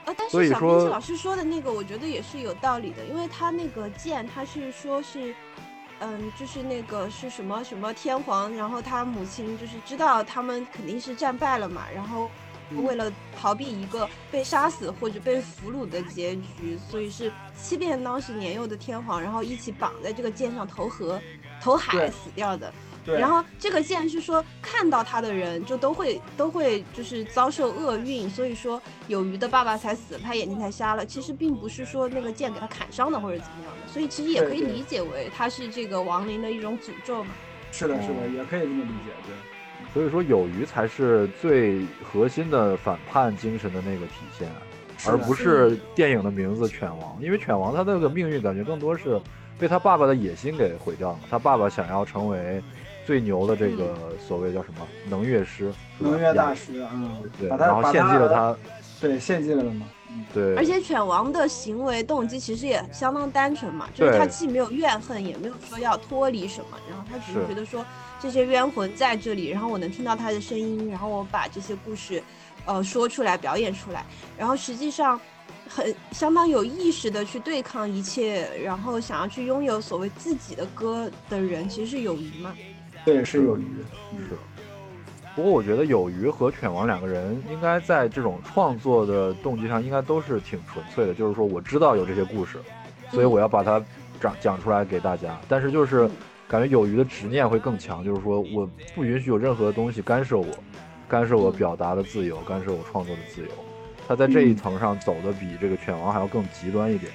[0.10, 5.36] 呃，但是小说冰老师说的那个，我觉得也是有道理的，因为他那个剑，他是说是，
[6.00, 12.28] 嗯，就是那个是什么什么天皇，然后他母亲就是知道他们肯定是战败了嘛，然后
[12.72, 21.22] 嗯为了逃避一个被杀死或者被俘虏的结局，所以是欺骗当时年幼的天皇，然后一起绑在这个剑上投河、
[21.62, 22.74] 投海死掉的。
[23.10, 31.06] 对，然后这个剑是说看到他的人就都会都会就是遭受厄运，所以说有鱼的爸爸才死了，他眼睛才瞎了。
[31.06, 37.32] 其实并不是说那个剑给他砍伤的或者怎么样的，所以其实也可以理解为他是这个亡灵的一种诅咒嘛。
[37.72, 39.34] 是的，是的，哦也可以这么理解，对。
[39.94, 44.48] 所以说有鱼才是最核心的反叛精神的那个体现，
[45.08, 47.18] 而不是电影的名字犬王。
[47.20, 49.20] 因为犬王他那个命运感觉更多是
[49.58, 51.20] 被他爸爸的野心给毁掉了。
[51.32, 52.62] 他爸爸想要成为
[53.10, 56.92] 最牛的这个所谓叫什么能乐师，能乐大师啊，
[57.40, 58.56] 对，然后献祭了他，
[59.02, 59.88] 对，献祭了嘛。
[60.32, 67.84] 对，而且犬王的行为动机其实也相当单纯嘛，就是他既没有怨恨，也没有说要脱离什么，然后他只是觉得说
[68.20, 72.22] 这些冤魂在这里，然后我能听到他的声音，然后我把这些故事，
[72.66, 74.06] 呃，说出来，表演出来，
[74.38, 75.20] 然后实际上
[75.68, 82.54] 很相当有意识的去对抗一切，然后想要去拥有所谓自己的歌的人，其实是有余嘛？
[83.14, 83.64] 对，是有鱼，
[84.18, 84.36] 是。
[85.36, 92.58] 不过我觉得有鱼和犬王两个人应该在这种创作的动机上应该都是挺纯粹的，就是说我知道有这些故事，
[93.10, 93.82] 所以我要把它
[94.20, 95.40] 讲讲出来给大家。
[95.48, 96.10] 但是就是
[96.48, 100.46] 感觉有鱼的执念会更强，就是说我不允许有任何东西干涉我，
[101.08, 103.48] 干涉我表达的自由，干涉我创作的自由。
[104.08, 107.12] 他在这一层上走的比这个犬王还要更极端一点，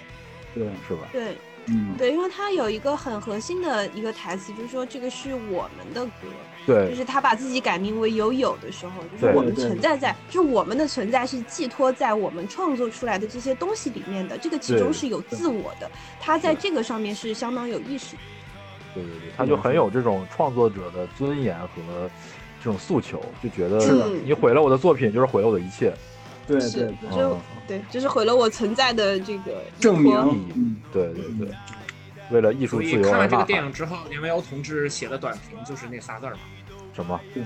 [0.54, 1.00] 对，是吧？
[1.12, 1.36] 对。
[1.66, 6.28] 嗯，对，因为他有一个很核心的一个台词，就是说这个是我们的歌，
[6.66, 18.22] 对，就是他把自己改名为有有的时候，就是我们存在在，就是我们的存在是寄托在我们创作出来的这些东西里面的，这个其中是有自我的，他在这个上面是相当有意识的。
[18.94, 22.10] 对对对，他就很有这种创作者的尊严和
[22.62, 25.94] 这种诉求，就觉得你毁了我的作品，就是毁了我的一切。
[26.46, 30.76] 对对对，就对，就是毁了我存在的这个证明。
[30.92, 31.48] 对对对，
[32.30, 33.02] 为了艺术自由。
[33.02, 36.36] 看完这个电影之后，林文瑶同志写的短评就是那仨字儿
[36.94, 37.18] 什么？
[37.32, 37.42] 对，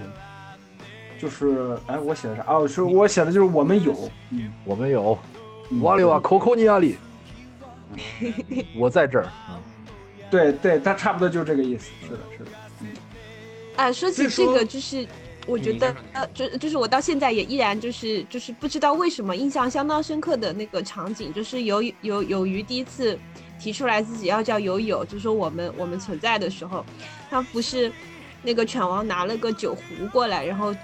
[1.19, 2.45] 就是哎，我写的啥？
[2.49, 5.19] 哦，是我写的就是我们有，嗯，我们有。
[5.83, 6.97] 瓦里瓦，口口尼亚里，
[8.75, 9.29] 我在这儿。
[10.31, 11.91] 对对，他差不多就是这个意思。
[12.03, 12.51] 是的，是的。
[12.81, 12.89] 嗯。
[13.77, 15.07] 哎，说起这个，就是。
[15.49, 23.19] 我觉得呃，就就是我到现在也依然就是就是不知道为什么印象相当深刻的那个场景，就是有有有鱼第一次
[23.59, 26.85] 提出来自己要叫友友，就说我们我们存在的时候，
[27.31, 27.91] 他不是
[28.43, 30.75] 那个犬王拿了个酒壶过来，然后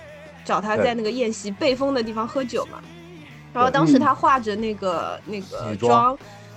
[0.46, 2.82] 找他在那个宴席背风的地方喝酒嘛，
[3.52, 6.16] 然后当时他画着那个那个妆，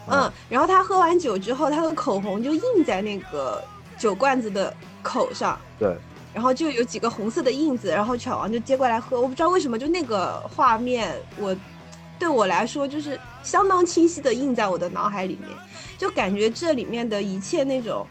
[0.10, 3.62] 嗯，然后他喝完酒之后，他的口红就印在那个
[3.98, 5.93] 酒罐子的口上，对。
[6.38, 9.19] 然后就有几个红色的印子，然后犬王就接过来喝。
[9.19, 11.56] 我不知道为什么，就那个画面，我
[12.19, 15.50] 对我来说就是相当清晰的印在我的脑海里面，
[15.97, 18.06] 就感觉这里面的一切那种，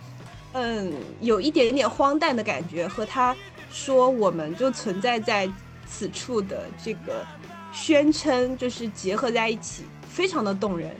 [0.55, 3.33] 嗯，有一点点荒诞的感觉，和他
[3.71, 5.49] 说我们就存在在
[5.87, 7.25] 此处的这个
[7.73, 10.91] 宣称，就是结合在一起，非常的动人。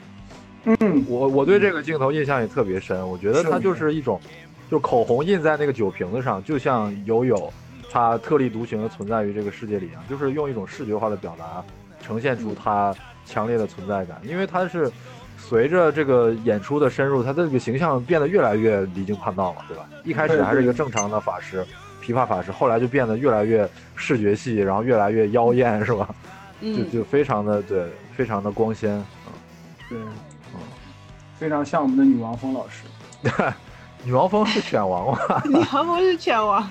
[0.63, 4.17] 嗯，我我对这个镜头印象也特别深，我觉得它就是一种。
[4.69, 7.51] 就口红印在那个酒瓶子上，就像友友，
[7.89, 11.63] 他特立独行的存在于这个世界里一样，就是用一种视觉化的表达，
[12.01, 12.93] 呈现出他
[13.25, 14.19] 强烈的存在感。
[14.23, 14.91] 因为他是
[15.37, 19.87] 随着这个演出的深入，他的这个形象变得越来越离经叛道了，对吧？
[20.03, 21.65] 一开始还是一个正常的法师，
[22.03, 26.13] 琵琶法师，后来就变得越来越视觉系，然后越来越妖艳，是吧？
[26.59, 28.91] 就就非常的对，非常的光鲜，
[29.31, 29.35] 嗯，
[29.89, 29.97] 对，
[30.55, 30.59] 嗯，
[31.37, 32.83] 非常像我们的女王峰老师。
[34.03, 35.17] 女王蜂是犬王吗？
[35.45, 36.61] 女王蜂是犬王。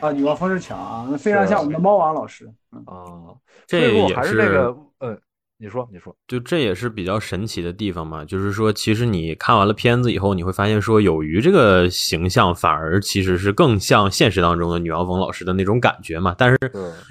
[0.00, 2.50] 啊，女王蜂是犬啊，那非常像我们的猫王老师。
[2.86, 3.34] 啊，
[3.66, 5.16] 这也是那个，呃，
[5.58, 8.24] 你说，你说，就这也是比较神奇的地方嘛。
[8.24, 16.34] 就是说，其实你看完了片子以后，你会发现说，有鱼这个形象反而其实是更像现实当中的女王蜂老师的那种感觉嘛。
[16.36, 16.58] 但是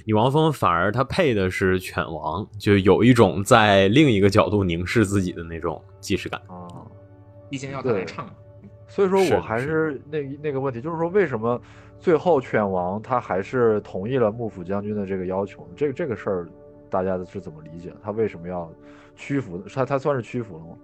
[0.06, 6.42] 女王蜂反而她配的是犬王，就有一种在另一个角度凝视自己的那种既视感。
[6.48, 6.92] 哦，
[7.50, 8.28] 毕竟要他来唱。
[8.92, 11.60] 所以说我还是那那个问题，就是说为什么
[11.98, 15.66] 最后犬王他还是同意了幕府将军的这个要求？
[15.78, 16.50] 这个这个事儿，
[16.90, 17.94] 大家是怎么理解？
[18.04, 18.70] 他为什么要
[19.16, 19.64] 屈服？
[19.74, 20.76] 他他算是屈服了吗？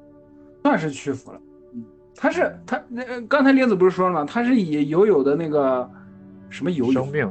[0.63, 1.41] 算是屈服了。
[2.15, 4.25] 他是他那刚才莲子不是说了吗？
[4.25, 5.87] 他是以友友的那个
[6.49, 7.29] 什么友生命，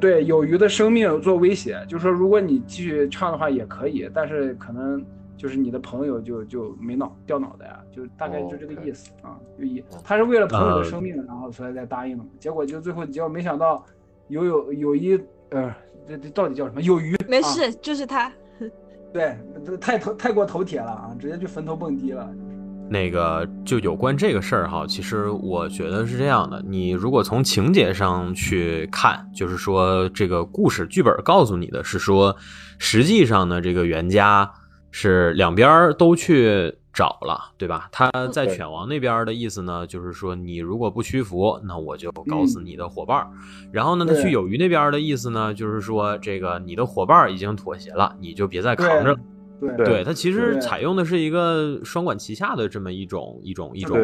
[0.00, 5.04] 对有鱼的生命做威胁，就是说如果你继续唱的话也可以，但是可能。
[5.42, 12.30] 就是你的朋友就就没脑掉脑袋啊，就大概就这个意思啊，就以他是为了朋友的生命，然后所以才答应的嘛。
[12.38, 13.84] 结果就最后结果没想到
[14.28, 15.74] 有有有一呃，
[16.06, 16.80] 这这到底叫什么？
[16.82, 17.16] 有鱼？
[17.28, 18.32] 没事，就是他。
[19.12, 22.32] 对，这太头太过头铁了啊，直接就坟头蹦迪了。
[22.88, 32.36] 那个就有关这个事儿哈，其实我觉得是这样的，你如果从情节上去看，就是说这个故事剧本告诉你的是说，
[32.78, 34.48] 实际上呢，这个袁家。
[34.92, 37.88] 是两边都去找了，对吧？
[37.90, 43.26] 他在犬王那边的意思呢，就是说你如果不屈服，那我就搞死你的伙伴。
[43.72, 49.18] 然后呢，他去有鱼那边的意思呢，就是说这个你的伙伴已经妥协了，你就别再扛着。
[49.76, 53.96] 对，对他其实采用的是一个双管齐下的这么一种一种一种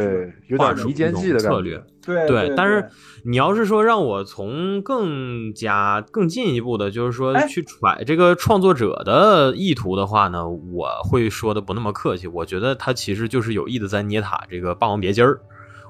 [0.46, 1.82] 有点离间计的策略。
[2.04, 2.88] 对对，但是
[3.24, 12.26] 你要是说让我从更加更进一步的，就是说去揣这个创作者的意图的话呢，我会说的不那么客气。
[12.26, 15.40] 我觉得他其实就是有意的在捏塔这个霸王别姬儿。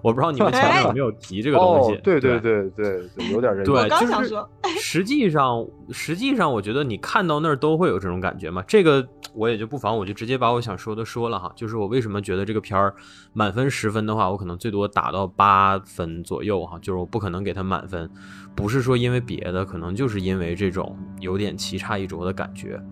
[0.01, 2.01] 我不知道你们前面有没有提这个东西？
[2.05, 3.65] 对对对对对，有点这个。
[3.65, 8.63] 对，刚想说，实际上实际上，我觉得你看到那儿都会有这种感觉嘛。
[8.69, 9.05] 这个
[9.39, 11.53] 我也就不妨，我就直接把我想说的说了哈。
[11.55, 12.93] 就是我为什么觉得这个片儿
[13.33, 16.77] 满分十分的话，我可能最多打到八分左右哈。
[16.81, 18.11] 就是我不可能给他满分，
[18.57, 22.83] 不是说因为别的，可能就是因为这种有点棋差一着的感觉。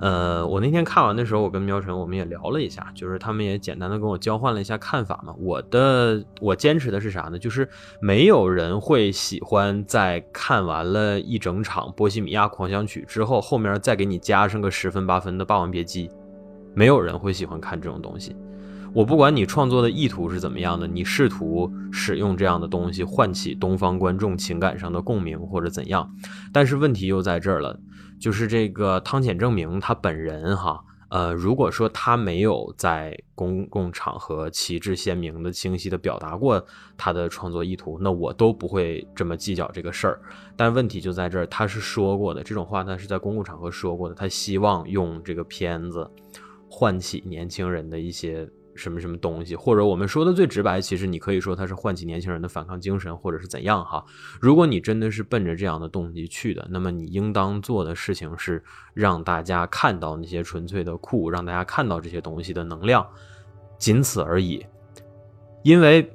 [0.00, 5.34] 呃，我那天看完的时候，我跟苗晨我们也聊了一下，就是他们也简单的跟我交换了一下看法嘛。
[5.38, 7.38] 我的我坚持的是啥呢？
[7.38, 7.68] 就是
[8.00, 16.08] 没有人会喜欢在看完了一整场《波西米亚狂想曲》之后，后面再给你加上个十分八分的《霸王别姬》，
[16.74, 18.34] 没有人会喜欢看这种东西。
[18.94, 26.10] 我不管你创作的意图是怎么样的，你试图使用这样的东西唤起东方观众情感上的共鸣或者怎样，
[26.52, 27.78] 但是问题又在这儿了。
[28.20, 36.62] 就是这个汤浅证明他本人哈，呃，如果说他没有在公共场合旗帜鲜明的、清晰的表达过
[36.98, 40.20] 他的创作意图，那我都不会这么计较这个事儿。
[40.54, 46.08] 但问题就在这儿，他是说过的这种话，他是在公共场合说过的，他希望用这个片子
[46.68, 48.46] 唤起年轻人的一些。
[48.80, 54.04] 什么什么东西，或者我们说的最直白，其实你可以说它是唤起年轻人的反抗精神，或者是怎样哈。
[54.40, 58.64] 如果你真的是奔着这样的动机去的，那么你应当做的事情是
[58.94, 63.06] 让大家看到那些纯粹的酷，让大家看到这些东西的能量，
[63.78, 64.64] 仅此而已。
[65.62, 66.10] 因为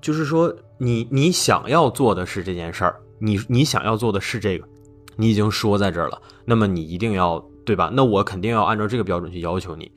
[0.00, 4.68] 就是说，你你想要做的是这件事儿，你你想要做的是这个，
[5.16, 7.90] 你已经说在这儿了，那么你一定要对吧？
[7.92, 9.90] 那我肯定要按照这个标准去要求你。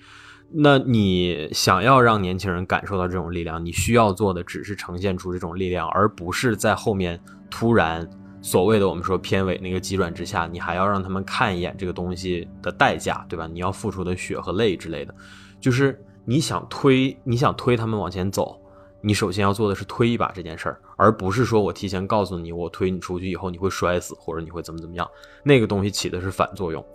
[0.55, 8.07] 那你想要让年轻人感受到这种力量，你需要做的只是呈现出这种力量，而不是在后面突然
[8.39, 13.47] 所谓的我们说片尾那个急转直下，你还要让他们看一眼这个东西的代价，对吧？
[13.51, 15.15] 你要付出的血和泪之类的，
[15.59, 18.61] 就是你想推，你想推他们往前走，
[19.01, 25.09] 你首先要做的是推一把这件事儿，而不是说我提前告诉你，我推你出去以后你会摔死，或者你会怎么怎么样，
[25.43, 26.85] 那个东西起的是反作用，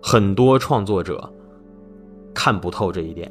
[0.00, 1.28] 很多创作者。
[2.34, 3.30] 看不透这一点，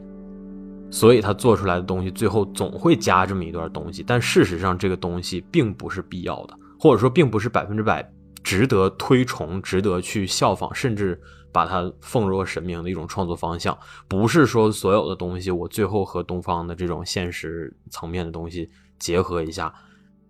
[0.89, 4.03] 所以他做出来的东西最后总会加这么一段东西。
[4.05, 8.07] 但事实上，这个东西并不是必要的，或者说并不是百分之百
[8.43, 11.19] 值得推崇、值得去效仿，甚至
[11.51, 13.77] 把它奉若神明的一种创作方向。
[14.07, 19.73] 不是说所有的东西我最后和东方的这种现实层面的东西结合一下，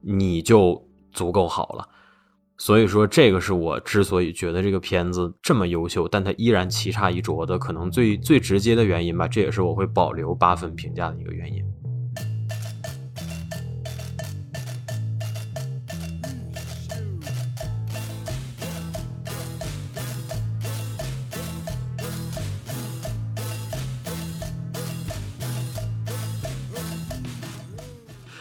[0.02, 1.88] 你就足够好了。
[2.64, 9.28] 所以说，这个是我之所以觉得这个片子这么优秀，但它依然棋差一着的可能最最直接的原因吧。
[9.28, 11.66] 这也是我会保留八分评价的一个原因。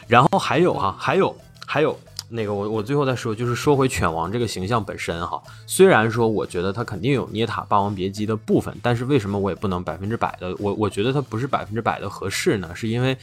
[0.06, 1.34] 然后还有哈，还有
[1.66, 1.98] 还有。
[2.32, 12.70] 那个我我最后再说，就是说回犬王这个形象本身哈，虽然说我觉得他肯定有捏塔霸王别姬的部分，但是为什么我也不能百分之百的我我觉得他不是百分之百的合适呢？
[12.74, 13.16] 是因为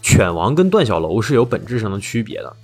[0.00, 2.56] 犬王跟段小楼是有本质上的区别的。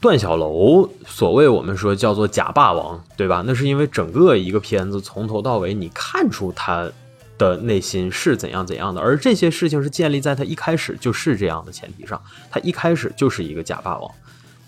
[0.00, 3.42] 段小楼所谓我们说叫做假霸王，对吧？
[3.44, 6.88] 那是因为整个一个片子从头到尾你看出他
[7.36, 14.10] 的内心是怎样怎样的，而这些事情是建立在他一开始就是这样的前提上，他一开始就是一个假霸王。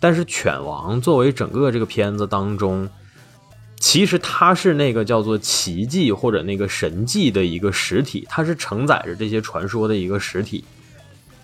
[0.01, 2.89] 但是犬王作为整个这个片子当中，
[3.79, 10.65] 其实它是那个叫做奇迹或者那个神迹的一个实体，它是承载着这些传说的一个实体。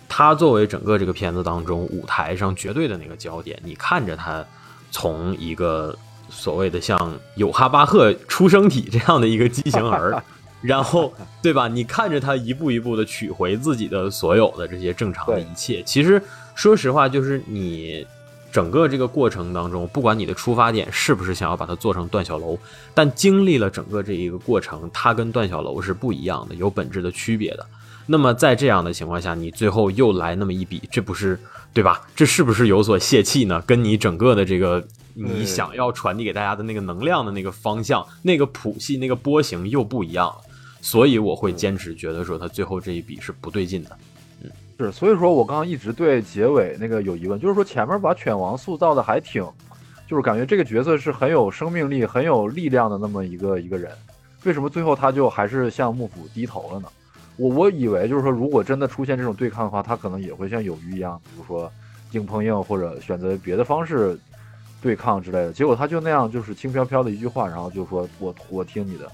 [0.09, 4.43] 它作为整个这个片子当中舞台上绝对的那个焦点，你看着它
[4.89, 5.95] 从一个
[6.29, 10.23] 所谓的像有哈巴赫出生体这样的一个畸形儿，
[10.63, 11.67] 然后对吧？
[11.67, 15.83] 你看着他一步一步的取回自己的所有的这些正常的一切。
[15.83, 16.19] 其实
[16.55, 18.03] 说实话，就是你。
[18.57, 22.57] 整个这个过程当中，不管你的出发点是不是想要把它做成段小楼，
[22.91, 27.63] 但经历了整个这一个过程，它跟段小楼是不一样的，有本质的区别的。
[28.07, 31.39] 那么在这样的情况下，你最后又来那么一笔，这不是
[31.71, 32.01] 对吧？
[32.15, 33.61] 这是不是有所泄气呢？
[33.67, 34.83] 跟你整个的这个
[35.13, 40.37] 你想要传递给大家的那个能量的那个方向、那个谱系、那个波形又不一样了。
[40.81, 43.95] 所以我会坚持觉得说他最后这一笔是不对劲的。
[44.77, 49.43] 是，所以说我刚刚一直对结尾那个有疑问，就是说前面把犬王塑造的还挺，
[50.07, 53.91] 就是感觉这个角色是很有生命力、很有力量的那么一个一个人，
[54.43, 56.87] 为什么最后他就还是向幕府低头了呢？
[57.37, 61.71] 我我以为就是说，如果真的出现这种对抗的话，他可能也会像有鱼一样，比如说
[62.11, 64.19] 硬碰硬或者选择别的方式
[64.81, 65.51] 对抗之类的。
[65.53, 69.11] 结果他就那样，就是轻飘飘的一句话，然后就说我我听你的，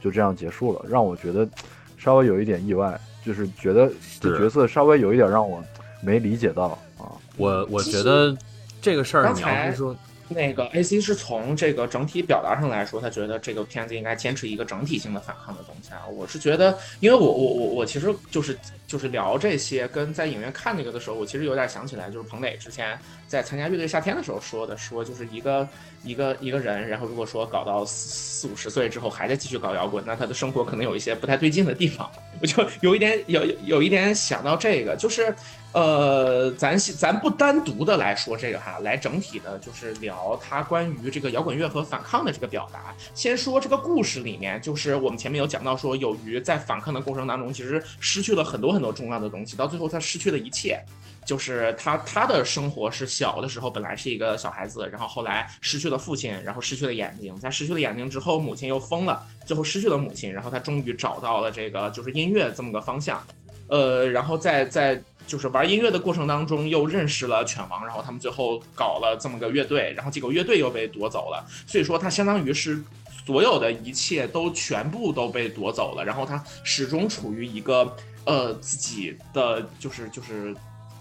[0.00, 1.48] 就这样结束了，让我觉得
[1.96, 5.62] 稍微有一点意外，就是觉得这角色稍微有一点让我
[6.02, 7.12] 没理解到啊。
[7.36, 8.36] 我我觉得
[8.82, 9.96] 这个事儿，你要是说。
[10.28, 16.06] 那个 A C 是从这个整体表达上来说，他觉得这个片子应该坚持一个整体性的反抗的东西啊。
[16.06, 22.98] 我是觉得，因为我我我我其实就是就是聊这些，跟在影院看那个的时候，我其实有点想起来，就是彭磊之前
[23.28, 25.68] 在参加乐队夏天的时候说的，说就是一个
[26.04, 32.10] 一个一个人，然后如果说搞到四五十岁之后还在继续搞摇滚，那他的生活可能有一些不太对劲的地方。
[32.40, 35.34] 我就有一点有有一点想到这个，就是。
[35.74, 42.94] 呃，咱咱不单独的来说这个哈，来整体的，就是聊他关于这个摇滚乐和反抗的这个表达。
[43.12, 50.80] 先说这个故事里面，就是我们前面有讲到说，有鱼在反抗的过程当中，其实失去了很多很多重要的东西，到最后他失去了一切，
[51.26, 63.20] 就是他他的生活是小的时候本来是一个小孩子，然后后来失去了父亲，然后失去了眼睛，在失去了眼睛之后，母亲又疯了，最后失去了母亲，然后他终于找到了这个就是音乐这么个方向，
[63.66, 65.02] 呃，然后再再。
[65.26, 72.82] 就是玩音乐的过程当中，又认识了犬王，然后他们最后搞了这么个乐队，然后结果乐队又被夺走了，所以说他相当于是
[73.26, 80.54] 所有的一切都全部都被夺走了，然后他始终处于一个呃自己的就是就是。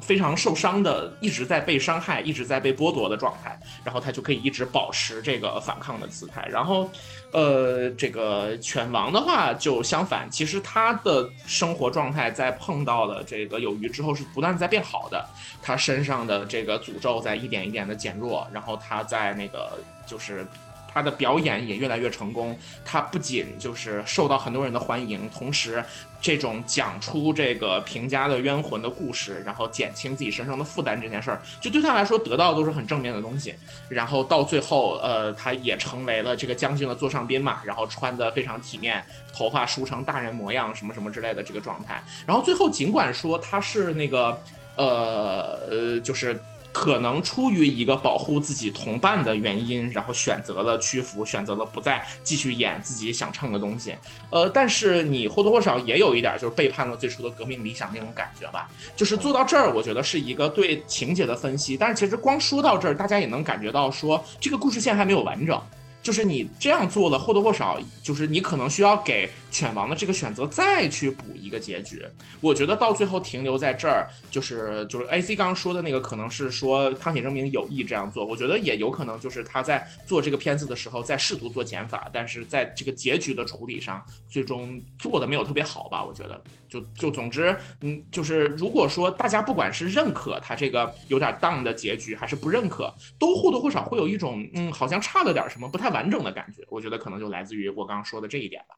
[0.06, 6.45] 非常受伤的，一直在被伤害，一直在被剥夺的状态，然后他就可以一直保持这个反抗的姿态。
[6.49, 6.89] 然后，
[7.32, 15.26] 呃，这个犬王的话就相反，其实他的生活状态在碰到了这个有鱼之后是不断在变好的，
[15.62, 20.45] 他身上的这个诅咒在一点一点的减弱，然后他在那个就是。
[20.94, 25.84] 他的表演也越来越成功，他不仅就是受到很多人的欢迎，同时
[26.22, 33.56] 这种讲出这个平家的冤魂的故事，然后减轻自己身上的负担这件事儿，就对他来说得到都是很正面的东西。
[33.89, 42.04] 然后到最后，呃，他也成为了这个将军的座上宾嘛，然后穿的非常体面，头发梳成大人模样，什么什么之类的这个状态。
[42.28, 44.39] 然后最后尽管说他是那个，
[44.76, 46.39] 呃呃，就是。
[46.74, 53.95] 可能出于一个保护自己同伴的原因，然后选择了屈服，选择了不再继续演自己想唱的东西。
[54.32, 58.67] 呃，但是你或多或少也有一点就是背叛了最初的革命理想那种感觉吧。
[58.95, 61.78] 就是做到这儿，我觉得是一个对情节的分析。
[61.78, 65.61] 但是其实光说到这儿，大家也能感觉到说这个故事线还没有完整。
[66.01, 72.04] 就是你这样做了，或多或少就是你可能需要给犬王的这个选择再去补一个结局。
[72.41, 78.26] 我觉得到最后停留在这儿，就是就是 A C 刚刚说的那个，可能是说汤浅证明有意这样做。
[78.26, 86.04] 我觉得也有可能就是他在做这个片子的时候在试图做减法，但是在这个结局的处理上，最终做的没有特别好吧？
[86.04, 86.41] 我觉得。
[86.74, 96.64] 就就总之，嗯，就是如果说大家不管是认可他这个有点 down 的结局，还是不认可，都或多或少会有一种嗯，好像差了点什么，不太完整的感觉。
[96.70, 98.76] 我觉得可能就来自于我刚刚说的这一点吧。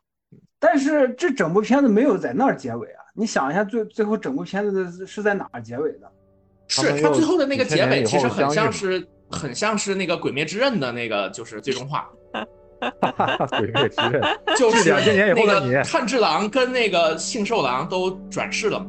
[0.59, 3.03] 但是这整部片子没有在那儿结尾啊！
[3.13, 6.11] 你想一下，最最后整部片子的是在哪儿结尾的？
[6.67, 12.09] 是他最后的那个结尾，其实很像是很像是那个《鬼灭之刃》的那个就是最终话。
[13.57, 14.21] 鬼灭之刃
[14.57, 18.85] 就是两千年以后的你，炭治郎跟那个幸寿郎都转世了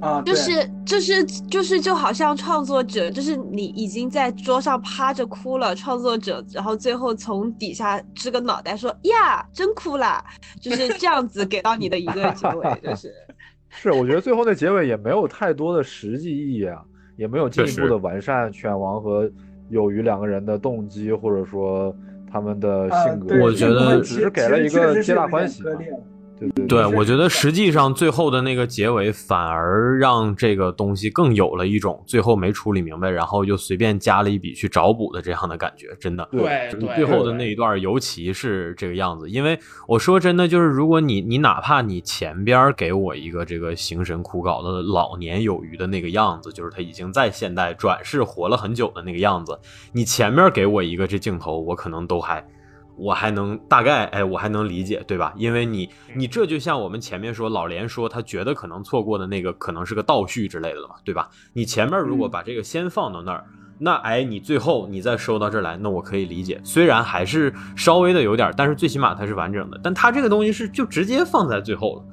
[0.00, 10.24] 啊，就是就是就是就好像创作者，就是你已经在桌上趴着哭了，创作者，然后最后从底下支个脑袋说呀，真哭啦，
[10.60, 13.12] 就是这样子给到你的一个结尾，就是
[13.68, 16.82] 是，我觉得最后那结尾也没有太多的实际意义啊，
[17.16, 19.30] 也没有进一步的完善犬王和
[19.68, 21.94] 有鱼两个人的动机，或者说。
[22.32, 25.64] 他们的性格，我觉得只是给了一个皆大欢喜。
[26.68, 36.26] 对，我觉得实际上最后的那个结尾反而让这个东西更有了一种最后没处理明白，然后又随便加了一笔去找补的这样的感觉，真的。
[36.32, 49.58] 对，最后的那一段尤其是这个样子，因为我说真的，就是如果你你哪怕你前边给我一个这个形神枯槁的老年有余的那个样子，就是他已经在现代转世活了很久的那个样子，
[49.92, 52.42] 你前面给我一个这镜头，我可能都还。
[52.96, 55.32] 我还能大概哎，我还能理解，对吧？
[55.36, 61.28] 因为你你这就像我们前面说，老连说他觉得可能错过的那个可能是个倒叙之类的嘛，对吧？
[61.52, 63.44] 你前面如果把这个先放到那儿，
[63.78, 69.80] 那哎，你最后你再收到这儿来，那我可以理解，虽然还是稍微的有点，但是最起码它是完整的。
[69.82, 72.04] 但它这个东西是就直接放在最后了。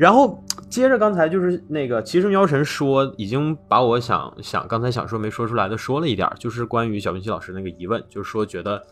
[0.00, 8.84] 然后接着刚才就是那个骑士喵神说，已经把我想想刚才想说没说出来的说了一点，就是关于小冰奇老师那个疑问，就是说觉得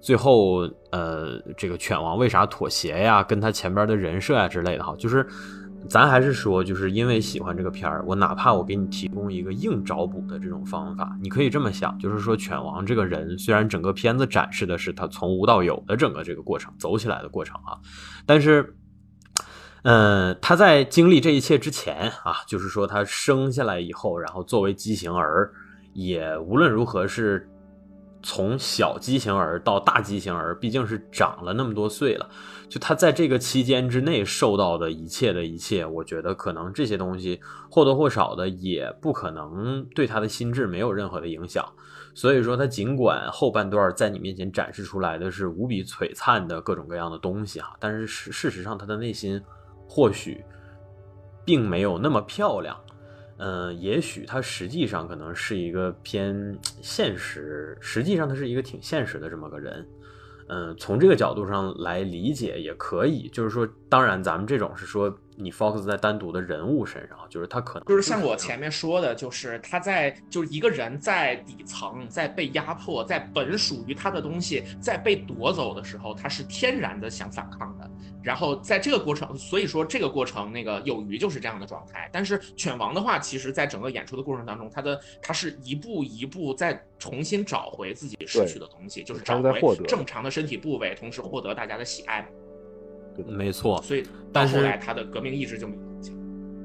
[0.00, 5.26] 最后呃这个犬王为啥妥协呀，跟他前边的人设呀之类的哈，就是。
[5.88, 17.78] 咱还是说，就是因为喜欢这个片儿，我哪怕我给你提供一个硬找补的这种方法，你可以这么想，就是说犬王这个人，虽然整个片子展示的是他从无到有的整个这个过程走起来的过程啊，
[18.26, 18.76] 但是，
[19.82, 25.52] 嗯，他在经历这一切之前啊，就是说他生下来以后，然后作为畸形儿，
[25.92, 27.48] 也无论如何是
[28.28, 32.28] 从小畸形儿到大畸形儿，毕竟是长了那么多岁了。
[32.68, 41.64] 就他在这个期间之内受到的一切的一切，我觉得可能这些东西或多或少的也不可能对他的心智没有任何的影响。
[42.14, 49.42] 所以说，他尽管后半段在你面前展示出来的是无比璀璨的各种各样的东西哈，但是事事实上他的内心
[49.88, 50.44] 或许
[51.46, 52.78] 并没有那么漂亮。
[53.38, 59.86] 嗯，也许他实际上可能是一个偏现实，实际上他是一个挺现实的这么个人。
[60.48, 65.18] 嗯，从这个角度上来理解也可以，就是说，当然咱们这种是说。
[65.38, 77.88] 你 focus 在单独的人物身上，就是他可能就是像我前面说的，就是他在就是一个人在底层，在被压迫，在本属于他的东西在被夺走的时候，他是天然的想反抗的。
[78.20, 82.10] 然后在这个过程，所以说这个过程那个有鱼就是这样的状态。
[82.12, 92.28] 但是犬王的话，其实在整个演出的过程当中，他的他是一步一步在重新找回自己失去的东西，就是找回正常的身体部位，同时获得大家的喜爱。
[93.26, 96.14] 没错，所以到后来他的革命意志就没影响。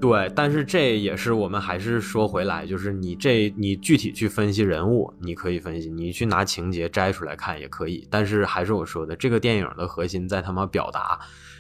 [0.02, 8.06] 对，但是这也是我们还是说回来，就是你这你具体去分析人物，你可以分析，你去拿情节摘出来看也可以。
[8.12, 11.18] 但是还是我说的，这个电影的核心在他妈表达，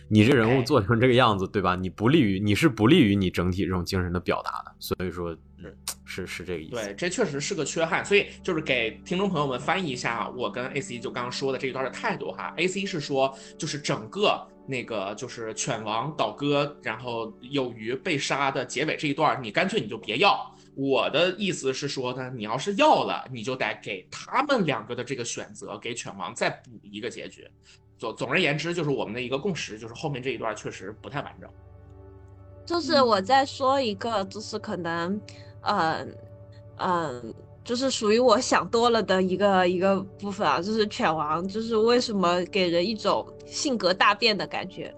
[0.10, 1.78] 你这人物做成这个样子，对吧？
[1.78, 4.76] 你不利于你是不利于你整体这种精神的表达的。
[4.78, 5.34] 所以说，
[6.14, 6.76] 是是这个意思。
[6.76, 8.04] 对，这确实是个缺憾。
[8.06, 12.54] 所以就是给听众朋友们翻译一下我跟 AC 就刚刚说的这一段的态度哈。
[12.58, 14.48] AC 是说，就是整个。
[14.66, 20.50] 那个就是犬王倒戈，然后有鱼被杀的结尾这一段，你干脆你就别要。
[20.74, 27.46] 我的意思是说呢，你要是要了，你就得给他们两个的这个选择，给犬王再补一个结局。
[27.98, 31.50] 总总而言之，就是我们的一个共识，就是后面这一段确实不太完整。
[32.66, 35.20] 就是我再说一个，就是可能，
[35.64, 36.16] 嗯
[36.78, 37.34] 嗯。
[37.66, 44.94] 就是属于我想多了的一个一个部分啊，就是犬王，就是为什么给人一种性格大变的感觉，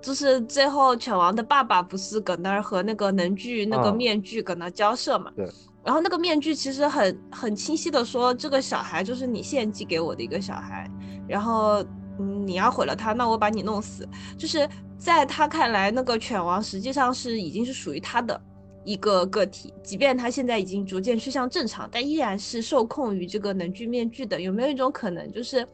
[0.00, 5.32] 就是最后犬王的爸爸不是搁那儿和那个能剧那个面具搁那交涉嘛？
[5.34, 5.50] 对。
[5.84, 10.88] 然后那个面具其实很很清晰的说，这个小孩就是你献祭给我的一个小孩，
[11.26, 11.82] 然后
[12.20, 14.08] 嗯你要毁了他，那我把你弄死。
[14.36, 18.40] 就是在他看来，那个犬王实际上是已经是属于他的。
[18.88, 24.40] 一个个体，即便他现在已经逐渐趋向正常，但依然是受控于这个能具面具的。
[24.40, 25.66] 有没有一种可能，就是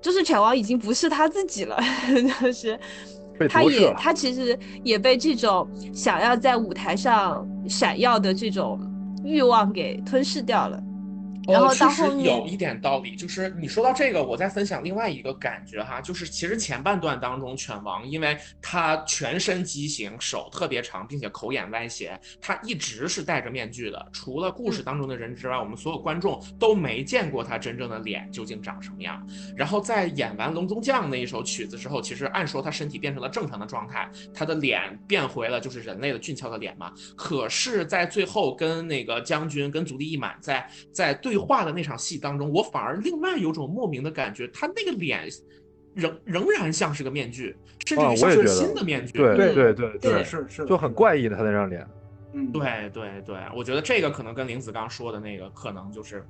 [0.00, 1.78] 就是犬王已经不是他自己了，
[2.42, 2.78] 就是
[3.48, 8.80] 他也他其实也被这种想要在舞台上闪耀的这种
[9.24, 10.82] 欲望给吞噬掉了。
[11.46, 24.04] 然后确实有一点道理，就是你说到这个，我再分享另外一个感觉哈，就是其实前半段当中，犬王因为他全身畸形，手特别长，并且口眼歪斜，他一直是戴着面具的。
[24.12, 29.24] 除了故事当中的人之外，我们所有观众都没见过他真正的脸究竟长什么样。
[29.56, 36.92] 然后在演完《龙宗将》那一首曲子之后，其实按说他身体变成了正常的状态，他的脸变回了就是人类的俊俏的脸嘛。
[37.14, 41.35] 可是，在最后跟那个将军跟足利义满在在对。
[41.36, 45.28] 画的那场戏当中，我反而另外有种莫名的感觉，他那个脸
[45.94, 47.56] 仍仍然像是个面具，
[47.86, 49.12] 甚至像是新的面具。
[49.12, 51.86] 对对对对，是是，就很怪异的他那张脸。
[52.32, 56.22] 嗯，对对对，我觉得这个可能跟林子刚说的那个可能就是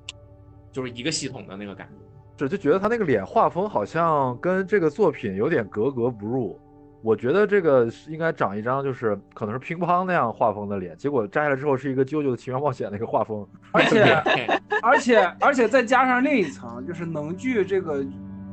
[0.70, 2.44] 就是一个系统的那个感觉。
[2.44, 6.60] 是，就觉得他那个脸画风好像跟这个作品有点格格不入。
[7.02, 14.04] 我觉得这个是应该长一张就是可能是乒乓那样画风的脸，结果摘下来之后是一个啾啾的奇妙冒险那个画风， 而且
[14.82, 18.04] 而且而且再加上另一层，就是能剧这个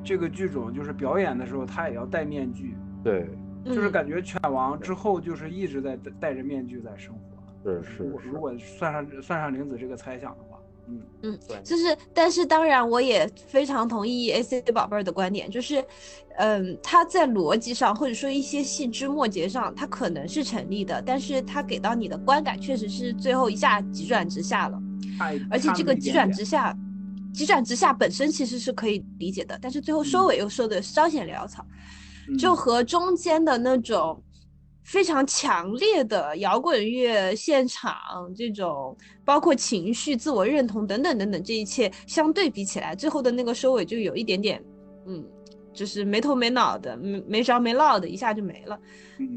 [0.04, 3.28] 这个剧种，就是表演的时候他也要戴面具，对，
[3.66, 10.53] 就是感觉犬王之后就是一直在戴着面具在生活，是是，如果算上算上玲子这个猜想的话。
[10.88, 15.84] 嗯嗯，就是，但是当然，我也非常同意 A C 宝贝儿的观点，就是，
[16.38, 24.78] 嗯，他在逻辑上或者说一些细枝末节上，他可能是成立的，但是他给到你的观感确实是最后一下急转直下了。
[25.50, 26.78] 而且这个急转直下，
[27.34, 31.66] 急转直下本身其实是可以理解的，但是最后收尾又收的稍显潦草，
[32.38, 34.22] 就和中间的那种。
[34.84, 37.96] 非常强烈的摇滚乐现场，
[38.36, 44.64] 这种包括情绪、自我认同等等等等，这一切相对比起来，最后的那个收尾就有一点点，
[45.08, 45.24] 嗯，
[45.74, 48.80] 就是没头没脑的，没没着没落的，一下就没了，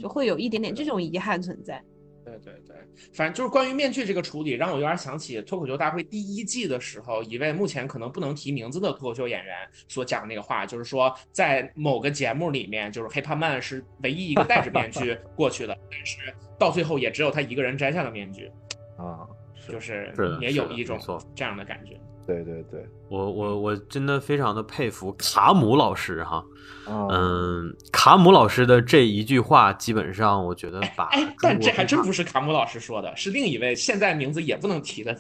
[0.01, 1.74] 就会有一点点这种遗憾存在。
[1.76, 1.95] 对
[2.47, 2.76] 对对，
[3.12, 9.57] 反正就是关于面具这个处理，让我有点想起脱口秀大会第一季的时候，一位目前可能不能提名字的脱口秀演员
[9.88, 16.18] 所讲的那个话，就是说在某个节目里面，就是黑怕曼是唯一一个戴着面具 过去的，但是
[16.57, 18.49] 到最后也只有他一个人摘下了面具，
[18.97, 19.26] 啊，
[19.68, 20.97] 就是也有一种
[21.34, 21.99] 这样的感觉。
[22.27, 26.45] 对对对，我我我真的非常的佩服卡姆老师哈，
[26.89, 35.16] 嗯，卡姆老师的这一句话，基本上我觉得把，哎，但这还真不是卡姆老师说的，是另一位现在名字也不能提的。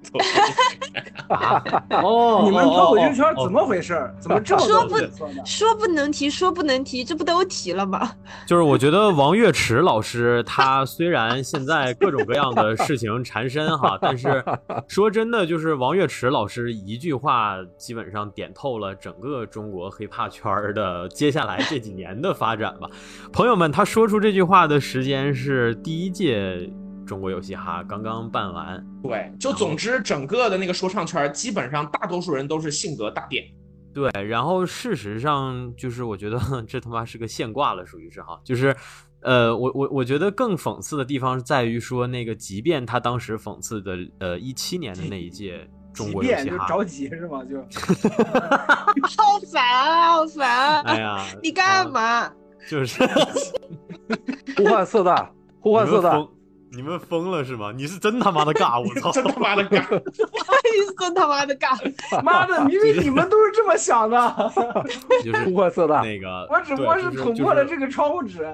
[1.90, 4.10] 哦，你们脱口秀圈怎么回事？
[4.18, 4.96] 怎么这么说不
[5.44, 8.10] 说不能提，说不能提，这不都提了吗？
[8.46, 14.42] 就是我觉得王岳池老师，他虽然现在各种各样的事情缠身哈， 但是
[14.88, 22.88] 说真的，就是王岳池老师一句话，基本上点透了整个中国黑怕圈的接下来这几年的发展吧。
[23.32, 26.68] 朋友们，他说出这句话的时间是第一届。
[27.10, 33.44] 中国有嘻哈刚刚办完，对，就总之整个的那个说唱圈，基本上大多数人都是性格大变。
[33.92, 36.38] 对，然后事实上就是我觉得
[36.68, 38.72] 这他妈是个现挂了，属于是哈，就是，
[39.22, 47.42] 呃，我我我觉得更讽刺的地方在于说那个，即便他当时讽刺的，呃，一七年的那一届中国有嘻哈着急是吗？
[47.44, 47.60] 就，
[49.18, 50.82] 好烦啊，好烦！
[50.82, 52.30] 哎呀，你干嘛？
[52.68, 53.02] 就是
[54.56, 56.24] 呼唤色大，呼唤色大。
[56.72, 57.72] 你们疯了是吗？
[57.74, 58.78] 你是真他妈的尬！
[58.80, 59.86] 我操，真他妈的尬！
[60.98, 62.22] 真他妈的尬！
[62.22, 64.52] 妈的，明明你们都是这么想的。
[65.24, 68.46] 就是呼唤色大那个，我只不过是捅破了这个窗户纸。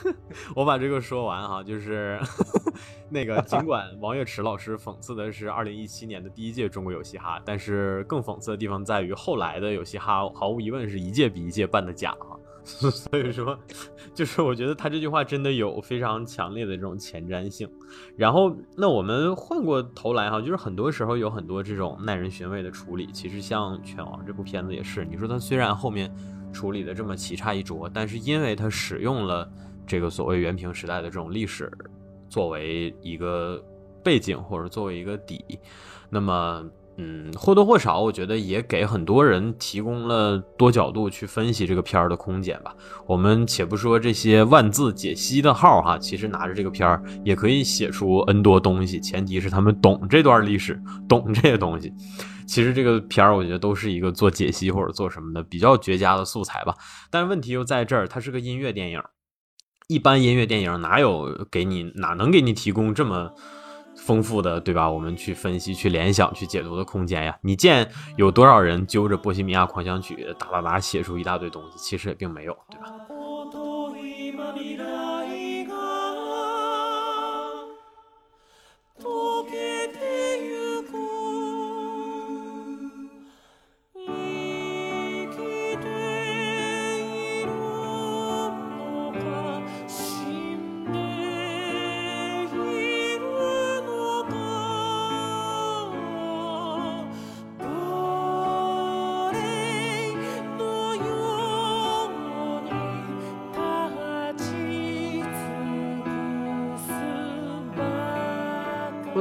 [0.54, 2.20] 我把这个说完哈，就是
[3.08, 12.36] 那个，尽管王岳池老师讽刺的是二零一七年的第一届中国有嘻哈，但是更讽刺的地方在于后来的有嘻哈，毫无疑问是一届比一届办的假哈。
[12.90, 13.58] 所以说，
[14.14, 17.68] 就是我觉得他这句话真的有非常强烈的这种前瞻性。
[18.16, 23.06] 然后，那我们换过头来哈，就是很多时候有很多这种耐人寻味的处理。
[23.12, 26.10] 其实像《犬王》这部片子也是，你说它虽然后面
[26.52, 29.46] 处理的这么奇差一拙，但是因为它使用了
[29.86, 31.70] 这个所谓元平时代的这种历史
[32.30, 33.62] 作为一个
[34.02, 35.44] 背景或者作为一个底，
[36.08, 36.64] 那么。
[36.96, 42.72] 嗯，或多或少，我觉得也给很多人提供了多角度去分析这个片儿的空间吧。
[43.04, 51.92] 我们且不说这些万字解析的号哈，其实拿着这个片儿也可以写出 N 多东西，前提是他们懂这段历史，懂这些东西。
[52.46, 56.76] 其实这个片儿，我觉得都是一个做解析或者做什么的比较绝佳的素材吧。
[57.10, 59.02] 但问题又在这儿，它是个音乐电影，
[59.88, 63.32] 一般音乐电影哪有给你哪能给你提供这么。
[64.06, 64.90] 丰富的，对吧？
[64.90, 67.34] 我们去分析、去联想、去解读的空间呀。
[67.40, 71.78] 你见有多少人揪着《波西米亚狂想曲》哒哒哒写出一大堆东西？
[71.78, 72.93] 其实也并没有，对吧？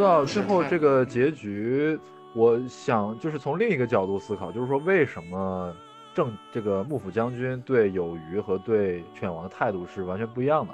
[0.04, 1.98] 到最后这个结局，
[2.34, 5.74] 我想就是从另一个角度思考，就是说为什么
[6.14, 10.74] 正这个幕府将军对有余和对犬王的态度是完全不一样的？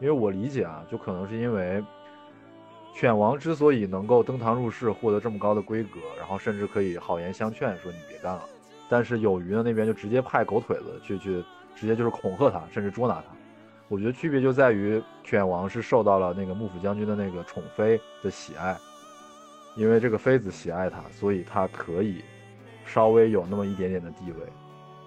[0.00, 1.82] 因为我理解啊，就可能是因为
[2.94, 8.42] 犬王之所以能够登堂入室，获得这么高的规格，然后甚至可以好言相劝说你别干了，
[8.88, 11.44] 但是有余呢那边就直接派狗腿子去去，
[11.76, 13.37] 直接就是恐吓他，甚至捉拿他。
[13.88, 18.76] 我觉得区别就在于犬王是受到了那个幕府将军的那个宠妃的喜爱，
[19.76, 22.22] 因为这个妃子喜爱他，所以他可以
[22.84, 24.46] 稍微有那么一点点的地位。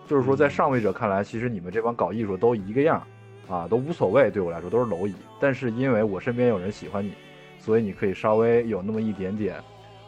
[0.07, 3.05] 就是说，在上位者看来，其实你们这帮搞艺术都一个样，
[3.47, 5.13] 啊，都无所谓，对我来说都是蝼蚁。
[5.39, 7.13] 但是因为我身边有人喜欢你，
[7.59, 9.63] 所以你可以稍微有那么一点点，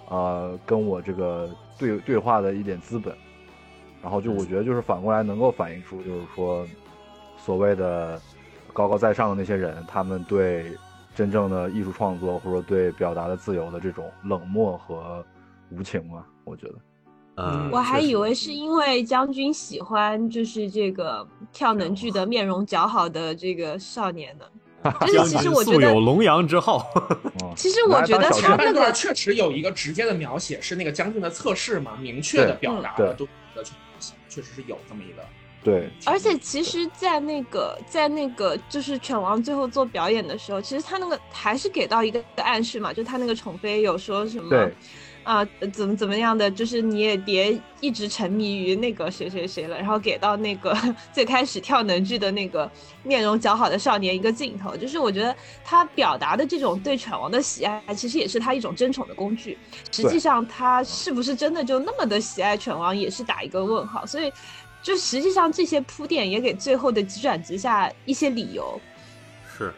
[0.09, 3.15] 呃，跟我这个对对话的一点资本。
[4.01, 6.65] 然后就我觉得就是反过来能够反映出，就是说
[7.38, 8.19] 所谓的。
[8.74, 10.76] 高高在上的那些人，他们对
[11.15, 15.24] 真正的艺术创作或者对表达的自由的这种冷漠和
[15.69, 16.76] 无情嘛，我觉得。
[17.36, 24.45] 嗯，我还以为是因为将军喜欢就是这个跳能剧的面容姣好的这个少年呢。
[25.07, 26.91] 就是其实我觉得素有龙阳之好。
[27.55, 33.63] 其实我觉得他那段确实有一个直接的描写，是那个将军的测试嘛，明确的表达了都的
[34.28, 35.24] 确实是有这么一个。
[35.64, 44.70] 对，而且其实，在那个在那个就是犬王最后做表演的时候，其实他那个还是给到一个暗示嘛，就他那个宠妃有说什么。
[45.24, 50.78] 啊，怎么怎么样的，就是你也别一直沉迷于那个谁谁谁了，然后给到那个
[51.14, 52.70] 最开始跳能剧的那个
[53.03, 55.34] 面容姣好的少年一个镜头，就是我觉得
[55.64, 59.57] 他表达的这种对犬王的喜爱，其实也是他一种争宠的工具。
[59.93, 64.05] 实际上他是不是真的就那么的喜爱犬王，也是打一个问号。
[64.05, 64.30] 所以，
[64.84, 68.79] 就实际上这些铺垫也给最后的急转直下一些理由。
[69.57, 69.73] 是，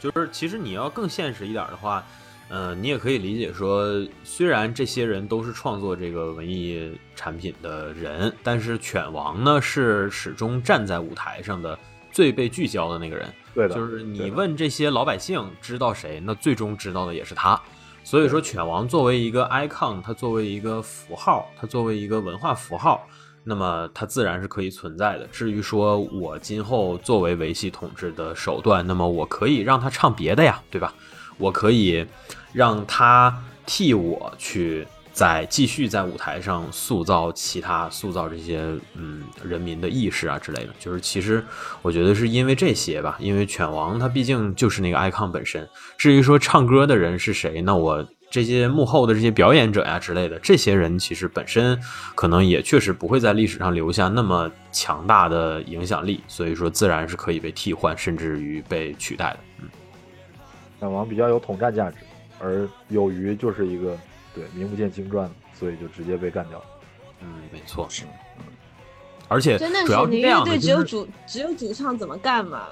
[0.00, 2.04] 就是其实你要更现实一点的话。
[2.50, 3.86] 嗯，你也可以理解说，
[4.24, 11.78] 虽然这些人都是创作这个文艺产品的人，但是犬王呢是始终站在舞台上的
[12.10, 13.30] 最被聚焦的那个人。
[13.54, 17.60] 对的，就是你问这些老百姓知道谁，那最终知道的也是他。
[18.02, 23.06] 所以说，犬王作为一个 icon，它作为一个符号，它作为一个文化符号，
[23.48, 25.26] 那么它自然是可以存在的。
[25.32, 30.94] 至于说我今后作为维系统治的手段，那么我可以让他唱别的呀，对吧？
[31.38, 32.06] 我可以。
[32.50, 33.32] 让他
[33.66, 38.62] 替我去在继续在舞台上塑造其他塑造这些
[38.94, 41.44] 嗯人民的意识啊之类的，就是其实
[41.82, 45.68] 我觉得是因为这些吧，因为犬王他毕竟就是那个 icon 本身。
[45.98, 51.78] 至于说唱歌的人是谁，那我这些幕后的这些表演者呀之类的，这些人其实本身
[52.14, 59.38] 可能也确实不会在历史上留下那么强大的影响力，所以说自然是可以被替换，甚至于被取代的。
[59.60, 59.68] 嗯，
[60.80, 61.96] 犬王比较有统战价值。
[62.40, 63.98] 而有余就是一个
[64.32, 66.62] 对名不见经传，所以就直接被干掉。
[67.20, 68.04] 嗯，没错，是。
[69.26, 72.68] 而且真的是你乐队只有主只有主唱怎么干嘛？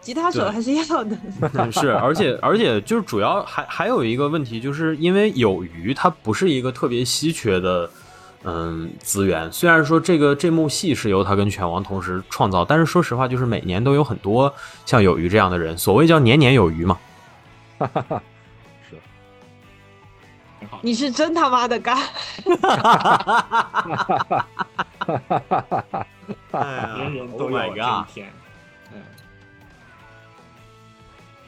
[0.00, 1.16] 吉他手还是要的。
[1.70, 7.88] 是，而且而且就是主要还还有一个问题，就是因为有鱼它不是一个特别稀缺的
[8.44, 9.52] 嗯资源。
[9.52, 14.52] 虽然说这个这幕戏是由他跟拳王同时创造，但是说实话，就是每年都有很多
[14.86, 16.98] 像有鱼这样的人，所谓叫年年有余嘛。
[17.78, 18.22] 哈哈哈。
[20.82, 21.96] 你是真他妈的干！
[21.96, 22.04] 哈
[22.62, 24.46] 哈哈哈哈！
[24.98, 26.06] 哈哈哈哈
[26.52, 28.32] 哈人人都有这一天。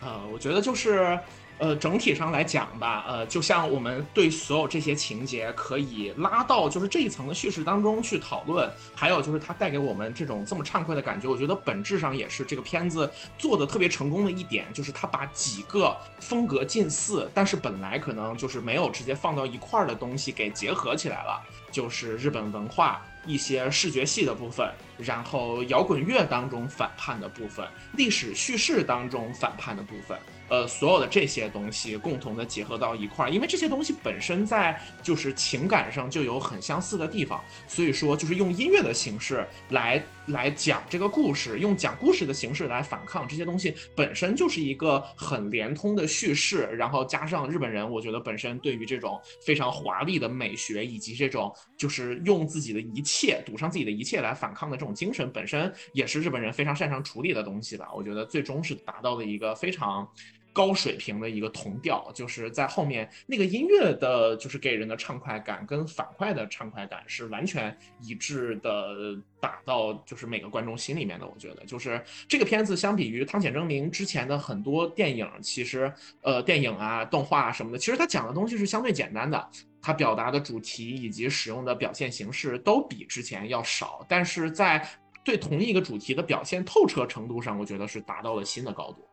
[0.03, 1.19] 呃，我觉得就是。
[1.59, 21.41] 呃，整体上来讲吧，呃，就像我们对所有这些情节可以拉到就是这一层的叙事当中去讨论，还有就是它带给我们这种这么畅快的感觉，我觉得本质上也是这个片子做的特别成功的一点，就是它把几个风格近似，但是本来可能就是没有直接放到一块儿的东西给结合起来了，
[21.71, 24.69] 就是日本文化一些视觉系的部分，
[24.99, 27.67] 然后摇滚乐当中反叛的部分，
[27.97, 30.19] 历史叙事当中反叛的部分。
[30.49, 46.67] 呃，所有的这些东西共同的结合到一块儿，因为这些东西本身在就是情感上就有很相似的地方，所以说就是用音乐的形式来来讲这个故事，用讲故事的形式来反抗这些东西，本身就是一个很连通的叙事。
[46.77, 57.89] 然后加上日本人，我觉得本身对于这种非常华丽的美学，以及这种就是用自己的一切赌上自己的一切来反抗的这种精神，本身也是日本人非常擅长处理的东西吧。
[57.95, 60.09] 我觉得最终是达到了一个非常。
[60.53, 71.27] 高水平的一个同调，就是在后面那个音乐的，就是给人的畅快感跟反快的畅快感是完全一致的，打到就是每个观众心里面的。
[71.27, 79.51] 我觉得，就是这个片子相比于汤浅证明之前的很多电影，其实呃电影啊、动画啊什么的，其实他讲的东西是相对简单的，
[79.81, 84.87] 他表达的主题以及使用的表现形式都比之前要少，但是在
[85.25, 89.09] 对同一个主题的表现透彻程度上，我觉得是达到了新的高度。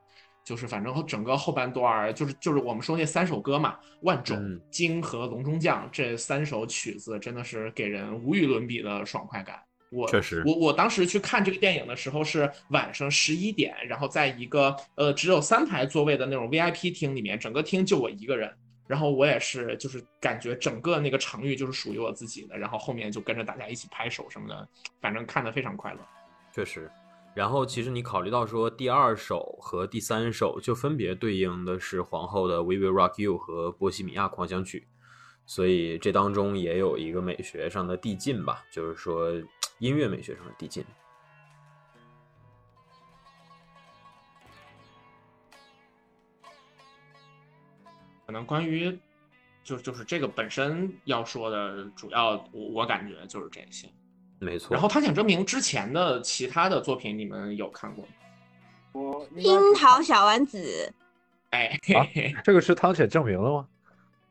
[0.49, 4.35] 就是反正整个后半段儿，就是就是我们说那三首歌嘛，《万种》
[4.71, 9.59] 《鲸》和《龙中将》这三首曲子，真的是给人无与伦比的爽快感。
[9.91, 18.51] 我确实，我我当时去看这个电影的时候是晚上十一点，然后在一个呃只有三排座位的那种 VIP 厅里面，整个厅就我一个人，
[18.87, 24.67] 然后我也是就是感觉整个那个场域就是属于我自己的，然后后面就跟着大家一起拍手什么的，
[24.99, 25.99] 反正看的非常快乐。
[26.51, 26.89] 确实。
[27.39, 34.79] 然后，其实你考虑到说，第二首和第三首就分别对应的是皇后的《We Will Rock You》和《波西米亚狂想曲》，
[35.45, 39.31] 所以这当中也有一个美学上的递进吧，就是说
[39.77, 40.83] 音乐美学上的递进。
[48.25, 48.99] 可能关于
[49.63, 53.89] 就就是这个本身要说的主要，我我感觉就是这些。
[54.39, 54.73] 没错。
[54.73, 58.11] 然后汤浅证明之前的其他的作品，你们有看过吗？
[58.91, 60.91] 我樱桃小丸子，
[61.51, 61.77] 哎，
[62.43, 63.67] 这个是汤浅证明了吗？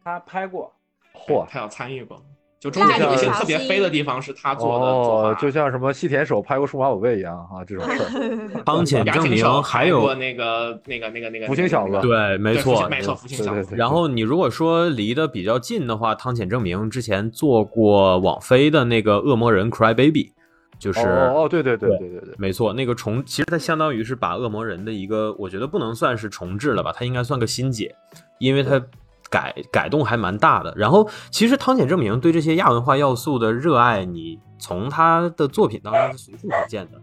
[0.03, 0.75] 他拍过，
[1.13, 2.21] 嚯，他有参与过。
[2.61, 8.63] 就中间有一些特别飞的地方是他做的，哦，就像什么细田守拍过《数码宝贝》一样啊，这种事儿。
[8.67, 13.77] 当前证明还有那个那个那个那个福星小子，对，没错，没错，福星小子。
[13.77, 20.25] 然后你如果说离得比较近的话，汤浅证明之前做过网飞的那个《恶魔人 Cry Baby》，
[20.81, 27.95] 就是哦，对对对对对对，没错，那个重其实它相当于是把恶魔人的一个，我觉得不能算是重置了吧，它应该算个新解，
[28.41, 28.83] 因为它。
[29.31, 37.01] 改改动还蛮大的，然后其实汤浅证明对这些亚文化要素的热爱，你从他的作品当中是随处可见的。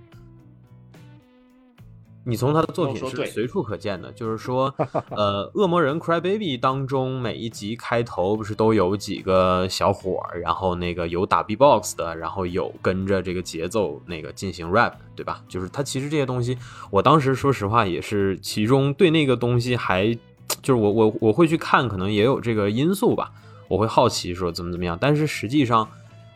[2.28, 4.74] 你从他的作品是随处可见的，就是说，
[5.12, 15.44] 呃，《恶魔人 Cry Baby》当中每一集开头不是都有几个小伙儿，然后那个有打 B-box 的，然后有跟着这个节奏那个进行 rap，对吧？
[15.48, 16.58] 就是他其实这些东西，
[16.90, 20.18] 我当时说实话也是其中对那个东西还。
[20.62, 23.32] 就是我我我会去看，可能也有这个因素吧。
[23.68, 25.90] 我会好奇说怎么怎么样，但是实际上，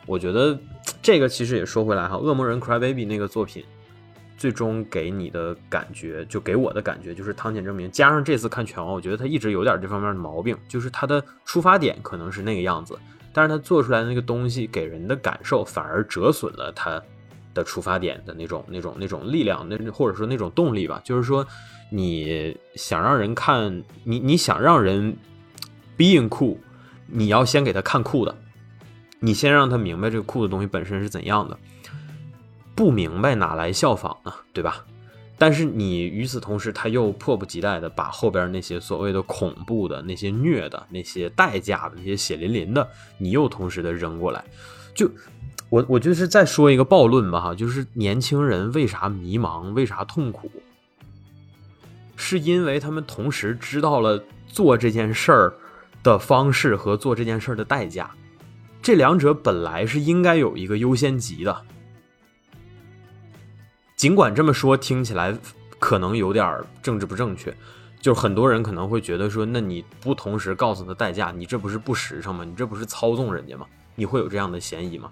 [0.07, 0.59] 我觉得
[0.99, 3.63] 这个其实也说回来哈，《恶魔人 Cry Baby》那个作品，
[4.35, 12.97] 最终给你的感觉，就给我的感觉就是汤浅证明加上这次看拳王，我觉得他一直有点这方面的毛病，就是他的出发点可能是那个样子，
[13.31, 16.99] 但是他做出来的那个东西给人的感受反而折损了他
[17.53, 21.45] 的出发点的那种那种那种力量，那或者说那种动力吧，就是说。
[21.89, 25.17] 你想让人看你，你想让人
[25.97, 26.57] being cool，
[27.07, 28.35] 你要先给他看酷的，
[29.19, 31.57] 你先让他明白这个酷的东西本身是怎样的，
[32.75, 34.33] 不明白哪来效仿呢？
[34.53, 34.85] 对吧？
[35.37, 42.85] 但是你与此同时，他又迫不及待的把后边那些所谓的恐怖的、那些虐的、那些代价的、那些血淋淋的，
[43.17, 44.43] 你又同时的扔过来。
[44.93, 45.09] 就
[45.69, 50.51] 我我就是再说一个暴论吧哈，就是年轻人为啥迷茫，为啥痛苦？
[52.21, 55.53] 是因为他们同时知道了做这件事儿
[56.03, 58.11] 的方式和做这件事儿的代价，
[58.81, 61.61] 这两者本来是应该有一个优先级的。
[63.95, 65.33] 尽管这么说听起来
[65.79, 67.55] 可能有点政治不正确，
[68.01, 72.43] 就是很多人可能会觉得说，那你不同时告诉他代价，你这不是不实诚吗？
[72.43, 73.65] 你这不是操纵人家吗？
[73.95, 75.09] 你会有这样的嫌疑吗？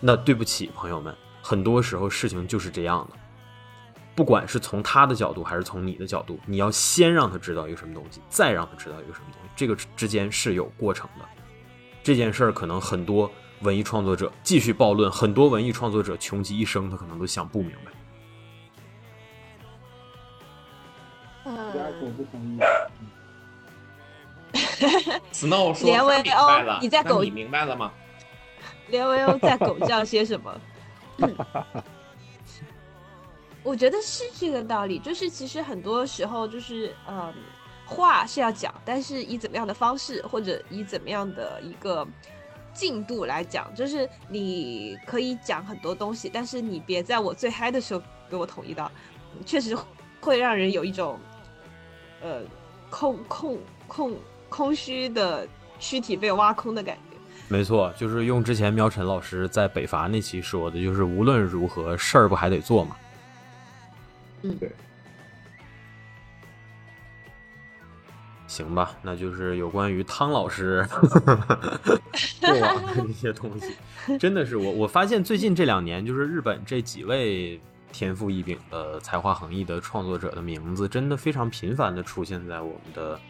[0.00, 3.18] 那对不起，朋友们，很多时候事情就是这样的。
[4.16, 11.24] 不管是从他的角度还是从你的角度，你要先让他知道一个什么东西，再让他知道一个什么东西，这个之间是有过程的。
[12.02, 17.92] 这件事儿可能很多文艺创作者继续暴论，很多文艺创作者穷极一生，他可能都想不明白。
[21.44, 22.58] 我不同意。
[25.32, 26.48] Snow 说连维欧，
[26.80, 27.22] 你在狗？
[27.22, 27.92] 你明白了吗？
[28.88, 30.60] 连维欧在狗叫些什么？
[33.66, 37.34] 我觉得是这个道理，就是其实很多时候就是，嗯，
[37.84, 42.06] 话是要讲，但是以怎么样的方式，或者以怎么样的一个
[42.72, 48.00] 进度来讲，就是你可以讲很多东西，但是你别在我最嗨的时候
[48.30, 48.88] 给我统一到，
[49.44, 49.76] 确实
[50.20, 51.18] 会让人有一种，
[52.22, 52.42] 呃，
[52.88, 53.58] 空空
[53.88, 54.16] 空
[54.48, 55.44] 空虚的
[55.80, 57.16] 躯体被挖空的感觉。
[57.48, 62.96] 没错，就是用之前喵晨老师在北伐那期说的，就是无论如何事儿不还得做吗？
[64.42, 64.70] 嗯，对，
[68.46, 70.86] 行吧，那就是有关于汤老师
[72.40, 77.60] 过往的一些东西，真的是我我发现最近这两年，就是日本这几位
[77.92, 83.20] 天赋异禀的才华横溢的创作者的名字，真的非常频繁的出现在我们的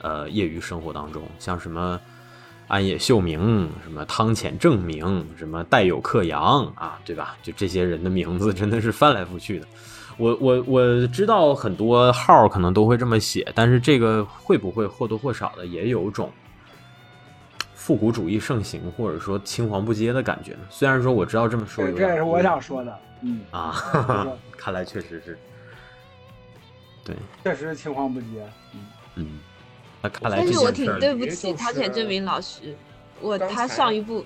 [0.00, 2.00] 呃业余生活当中，像什么
[2.66, 7.36] 安野秀明、什么汤浅正明、什么带有克洋啊，对吧？
[7.42, 9.66] 就这些人的名字真的是翻来覆去的。
[10.16, 16.30] 我我我知道很多号可能都会这么写，但是这个会不会或多或少的也有种
[17.74, 20.60] 复古主义盛行，或者说青黄不接的感觉呢？
[20.70, 22.98] 虽然说我知道这么说，这也是我想说的。
[23.22, 23.74] 嗯啊，
[24.56, 25.38] 看来确实是，
[27.04, 28.26] 对，确实是青黄不接。
[28.74, 28.80] 嗯
[29.16, 29.40] 嗯，
[30.00, 32.74] 那看来但是我挺对不起汤浅证明老师，
[33.20, 34.24] 我他上一部。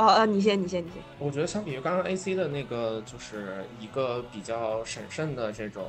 [0.00, 1.02] 哦哦，你先，你先，你先。
[1.18, 5.84] 我觉得相比于刚刚 A C 的那个，就是一个比较审慎的这种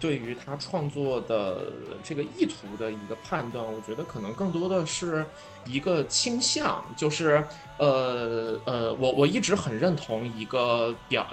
[0.00, 1.70] 对于他创作的
[2.02, 5.24] 这个意图的一个判断，我觉得可能更多的是
[5.66, 7.44] 一个倾向，就是
[7.76, 11.26] 呃呃，我我一直很认同一个表，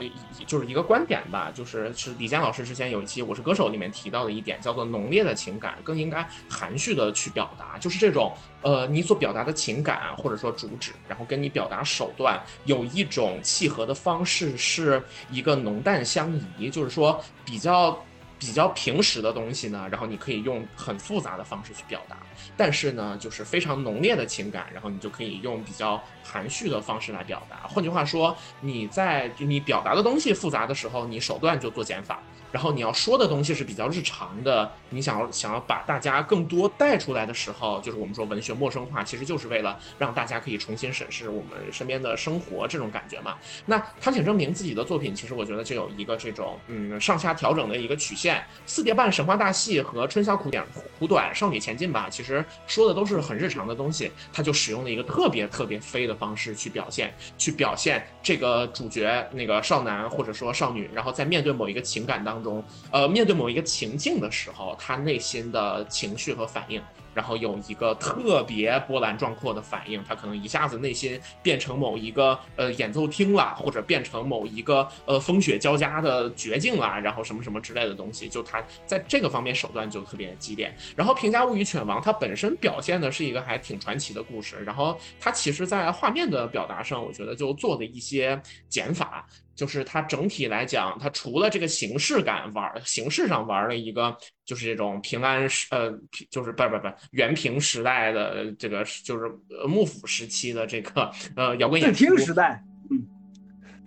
[0.45, 15.01] 就是一个观点吧，就是是李健老师之前有一期《我是歌手》里面提到的一点，叫做浓烈的情感更应该含蓄的去表达，就是这种呃你所表达的情感或者说主旨，然后跟你表达手段有一种契合的方式，是
[15.31, 17.97] 一个浓淡相宜，就是说比较。
[18.39, 22.17] 比较平实的东西呢，然后你可以用很复杂的方式去表达，
[22.55, 27.67] 但是呢，就是非常浓烈的情感，然后你就可以用比较含蓄的方式来表达。
[27.67, 32.19] 换句话说，你在你表达的东西复杂的时候，你手段就做减法。
[32.49, 43.35] 然后你要说的东西是比较日常的，你想要想要把大家更多带出来的时候，就是我们说文学陌生化，其实就是为了让大家可以重新审视我们身边的生活这种感觉嘛。
[43.65, 50.65] 那汤浅证明自己的作品，其实我觉得就有一个这种嗯上下调整的一个曲线，《四叠半神话大戏》和《春宵苦短
[50.97, 62.43] 苦短少女前进吧》，其实说的都是很日常的东西，他就使用了一个特别特别飞的方式去表现，去表现这个主角那个少男或者说少女，然后在面对某一个情感当。
[62.43, 66.81] 中，呃，面对某一个情境的时候，他内心的情绪和反应。
[67.17, 80.71] 然后有一个特别波澜壮阔的反应，他可能一下子内心变成某一个呃演奏厅了，或者变成某一个呃风雪交加的绝境了，然后什么什么之类的东西，就他在这个方面手段就特别激烈。
[80.95, 88.39] 然后《平价物语犬王》它本身表现的是一个还挺传奇的故事，然后它其实在画面的表达上，我觉得就做的一些
[88.69, 89.25] 减法，
[89.57, 94.15] 就是它整体来讲，它除了这个形式感玩，形式上玩了一个。
[94.45, 95.91] 就是这种平安时，呃，
[96.31, 99.29] 就是不不不，元平时代的这个，就是
[99.67, 103.05] 幕府时期的这个，呃，摇滚演出时代，嗯，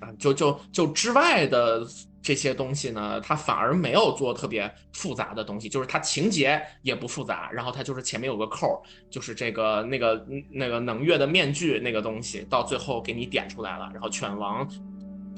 [0.01, 1.83] 啊，就就就之外的
[2.21, 14.69] 这些东西呢，它反而没有做特别复杂的东西，就是它情节也不复杂，然后它就是前面有个扣，就是这个那个那个能月的面具那个东西，到最后给你点出来了，然后犬王。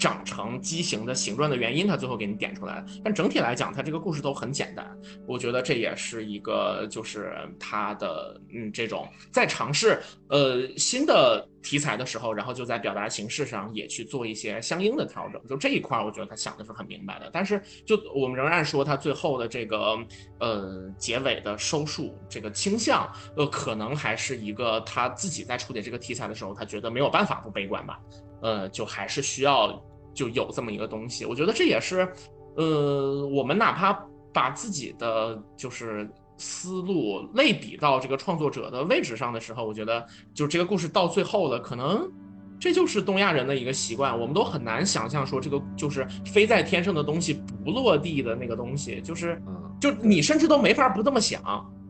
[0.02, 2.84] 长成畸形的形状的原因，他最后给你点出来了。
[3.04, 4.84] 但整体来讲，他这个故事都很简单。
[5.28, 15.40] 我觉得这也是一个，就是他的，嗯，这种在尝试呃新的题材的时候，然后就在表达形式上也去做一些相应的调整。
[15.48, 17.30] 就这一块，我觉得他想的是很明白的。
[17.32, 19.96] 但是，就我们仍然说，他最后的这个
[20.40, 28.00] 呃结尾的收束这个倾向，呃，可能还是一个他自己在处理这个题材的时候，他觉得没有办法不悲观吧。
[28.42, 29.80] 呃，就还是需要。
[30.14, 32.08] 就有这么一个东西，我觉得这也是，
[32.56, 33.92] 呃，我们哪怕
[34.32, 42.10] 把自己的就是思路类比到这个创作者的位置上的时候，我觉得就这个故事到最后了，可能
[42.58, 47.34] 这就是东亚人的一个习惯，我们都很难想象说这个就是飞在天上的东西
[47.64, 49.40] 不落地的那个东西，就是，
[49.80, 51.42] 就你甚至都没法不这么想。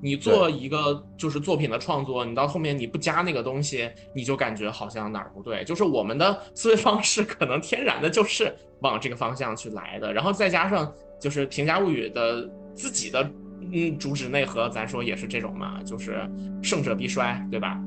[0.03, 5.63] 你做一个就是作品的创作，你到后面你不加那个东西，你就感觉好像哪儿不对。
[5.63, 13.31] 就是我们的思维方式可能天然的就是往这个方向去来的，然后再加上就是《平家物语》的自己的
[13.61, 16.29] 嗯主旨内核，咱说也是这种嘛，就是
[16.63, 17.81] 胜者必衰，对吧？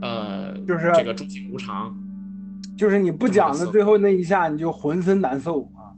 [0.00, 1.94] 呃，就是这个诸景无常，
[2.78, 5.92] 就是你不讲的最后那一下，你就浑身难受啊。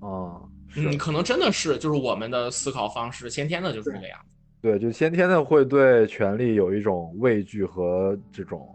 [0.00, 4.37] 哦，嗯，可能真的是就是我们的思考方式先天的就是这个样子。
[4.60, 8.68] 对，就先天的会对权力有一种畏惧和这种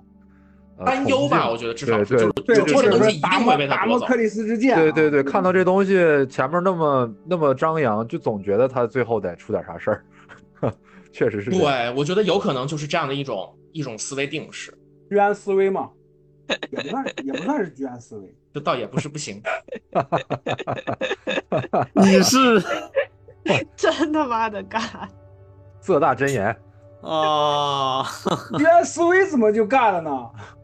[0.85, 5.93] 担忧吧，我觉得至少对对，或者是达摩达摩克里斯之剑，对对对，看到这东西
[6.27, 10.03] 前面那么那么张扬，就总觉得他最后得出点啥事儿，
[11.11, 11.51] 确实是。
[11.51, 14.73] 对，我觉得有可能就是这样的一种一种思维定式，
[15.09, 15.89] 居安思危嘛，
[16.71, 19.41] 也不算也不算是居安思危，这倒也不是不行。
[21.93, 22.61] 你是
[23.75, 24.81] 真他妈的干。
[25.83, 26.55] 色大真言
[27.01, 28.03] 啊！
[28.57, 30.11] 居然思维怎么就干了呢？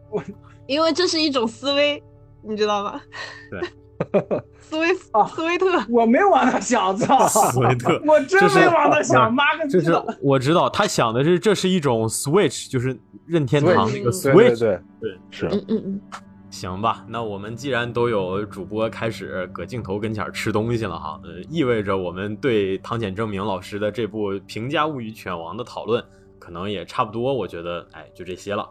[0.09, 0.24] 我
[0.67, 2.01] 因为这是一种思维，
[2.41, 3.01] 你知道吗？
[3.51, 3.61] 对，
[4.61, 9.91] 斯威啊，斯威特，我没往那想，操，斯威特， 我真没往那想，妈个这是
[10.22, 16.01] 我知道，他想的是这是一种 switch，就是任天堂那个 switch，对对是，嗯嗯嗯。
[16.50, 26.04] 行吧，那我们既然都有主播开始搁镜头跟前吃东西了哈，呃，意味着我们对汤浅证明老师的这部《平价物语犬王》的讨论
[26.39, 27.34] 可能也差不多。
[27.34, 28.68] 我觉得，哎，就这些了。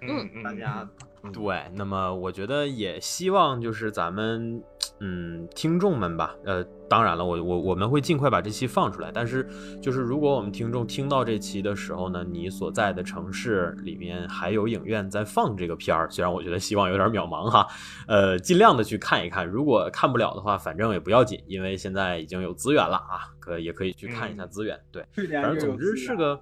[0.00, 0.88] 嗯，大家
[1.32, 4.62] 对，那么我觉得也希望就是咱们
[5.00, 9.10] 嗯，听众们吧，呃，当然了，我我我们会尽快把这期放出来。
[9.12, 9.46] 但是，
[9.82, 17.66] 就是如果我们听众听到这期的时候呢，你所在的城市里面还有影院在放这个片儿，虽然我觉得希望有点渺茫哈，
[18.06, 19.46] 呃，尽量的去看一看。
[19.46, 24.80] 如果看不了的话，反正也不要紧，因为现在已经有资源了啊，可也可以去看一下资源。
[24.92, 25.04] 对，
[25.42, 26.40] 反正总之是个，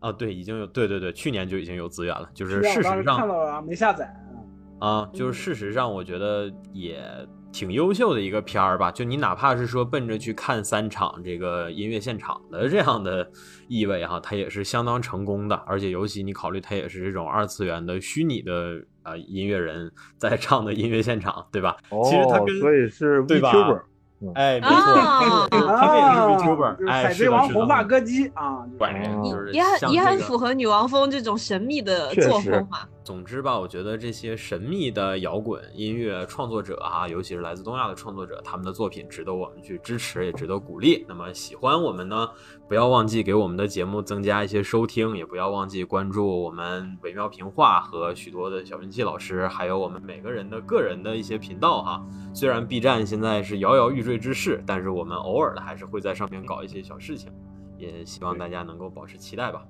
[0.00, 4.12] 啊，对，已经有，对对对，去年就已经有资源了，就是事实上看到了没下载
[4.80, 7.00] 啊，就是事实上我觉得也。
[7.54, 13.30] 挺优秀的一个片儿吧，就你哪怕是说奔着去看三场这个音乐现场的这样的
[13.68, 15.54] 意味哈，它也是相当成功的。
[15.64, 19.88] 而且尤其你考虑它也是这种二次元的虚拟的啊音乐人
[20.18, 21.76] 在唱的音乐现场，对吧？
[21.90, 23.82] 哦，其实它跟所以是 VTuber，
[24.34, 28.66] 哎，没错，他们也是 VTuber，哎，海贼王红发歌姬啊，
[29.52, 32.78] 也很也很符合女王风这种神秘的作风嘛。
[33.04, 41.04] 总之吧，我觉得这些神秘的摇滚音乐创作者啊，尤其是来自东亚的创作者，他们的作品值得我们去支持，也值得鼓励。
[41.06, 42.26] 那么喜欢我们呢，
[42.66, 52.02] 不要忘记给我们的节目增加一些收听，也不要忘记关注我们微妙评话和许多的小运气老师，还有我们每个人的个人的一些频道哈。
[52.32, 57.30] 虽然 B 站现在是摇摇欲坠之势，但是我们偶尔的还是会在上面搞一些小事情，
[57.76, 59.62] 也希望大家能够保持期待吧。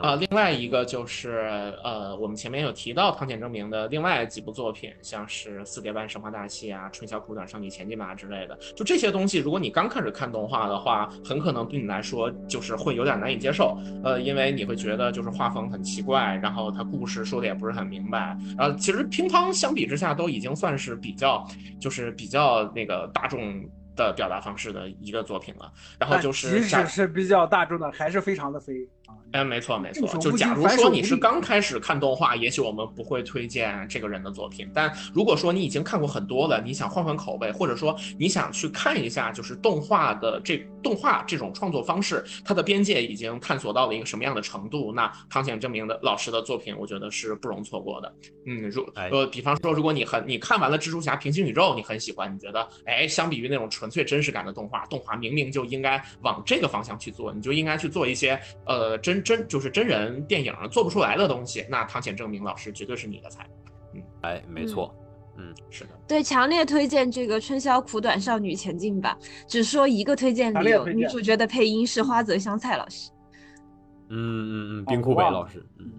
[0.00, 8.56] 呃，另外一个就是，呃，我们前面有提到汤浅证明的另外几部作品，像是《四叠半神话大戏》啊，《春宵苦短，少女前进吧》之类的。
[8.76, 13.76] 就这些东西，如果你刚开始看动画的话，很可能对你来说就是会有点难以接受。
[14.04, 18.38] 呃，因为你会觉得就是画风很奇怪，然后它故事说的也不是很明白。
[18.56, 21.44] 然后其实乒乓相比之下都已经算是比较，
[21.80, 23.64] 就是比较那个大众
[23.96, 25.72] 的表达方式的一个作品了。
[25.98, 28.74] 然后就是即使是比较大众的，还是非常的飞。
[29.32, 34.70] 哎，没错没错，就假如说你是刚开始看动画，也许我们不会推荐这个人的作品。
[34.72, 44.94] 但如果说你已经看过很多了，你想换换口味，或者说你想去看一下，就是动画的这动画这种创作方式，它的边界已经探索到了一个什么样的程度？
[44.94, 48.10] 那汤显证明的老师的作品，我觉得是不容错过的。
[48.46, 59.22] 嗯，如呃，比方说，如果你很你看完了蜘蛛侠平行宇宙，你很喜欢，你觉得哎，相比于那种纯粹真实感的动画，动画明明就应该往这个方向去做，你就应该去做一些呃真。
[59.22, 63.46] 真就是真人电影做不出来的东西，那汤浅证明老师绝对是你的菜。
[63.94, 64.94] 嗯，哎，没错，
[65.36, 69.16] 嗯，是的，对，强烈推荐这个《春宵苦短，少女前进吧》。
[69.46, 73.10] 只说一个推荐理由，女主角的配音是花泽香菜老师。
[74.08, 75.92] 嗯嗯嗯，冰库北老师，嗯，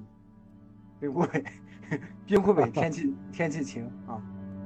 [1.00, 1.44] 冰库北，
[2.26, 4.18] 冰库北，天气天气晴啊。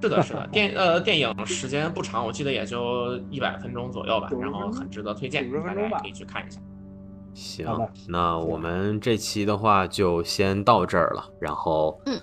[0.02, 6.60] 是的，是的，电呃电影时间不长，我记得也就一百分钟左右吧，然后很值得推荐，大家可以去看一下。
[7.34, 7.68] 行，
[8.08, 11.30] 那我们这期的话就先到这儿了。
[11.40, 12.22] 然后，嗯，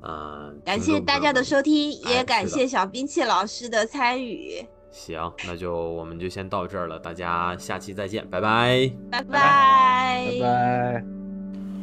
[0.00, 4.66] 呃，感谢大家的收听，也感谢小兵器老师的参与。
[4.90, 11.25] 行，那就我们就先到这儿了，大家下期再见，拜拜，拜拜，拜拜。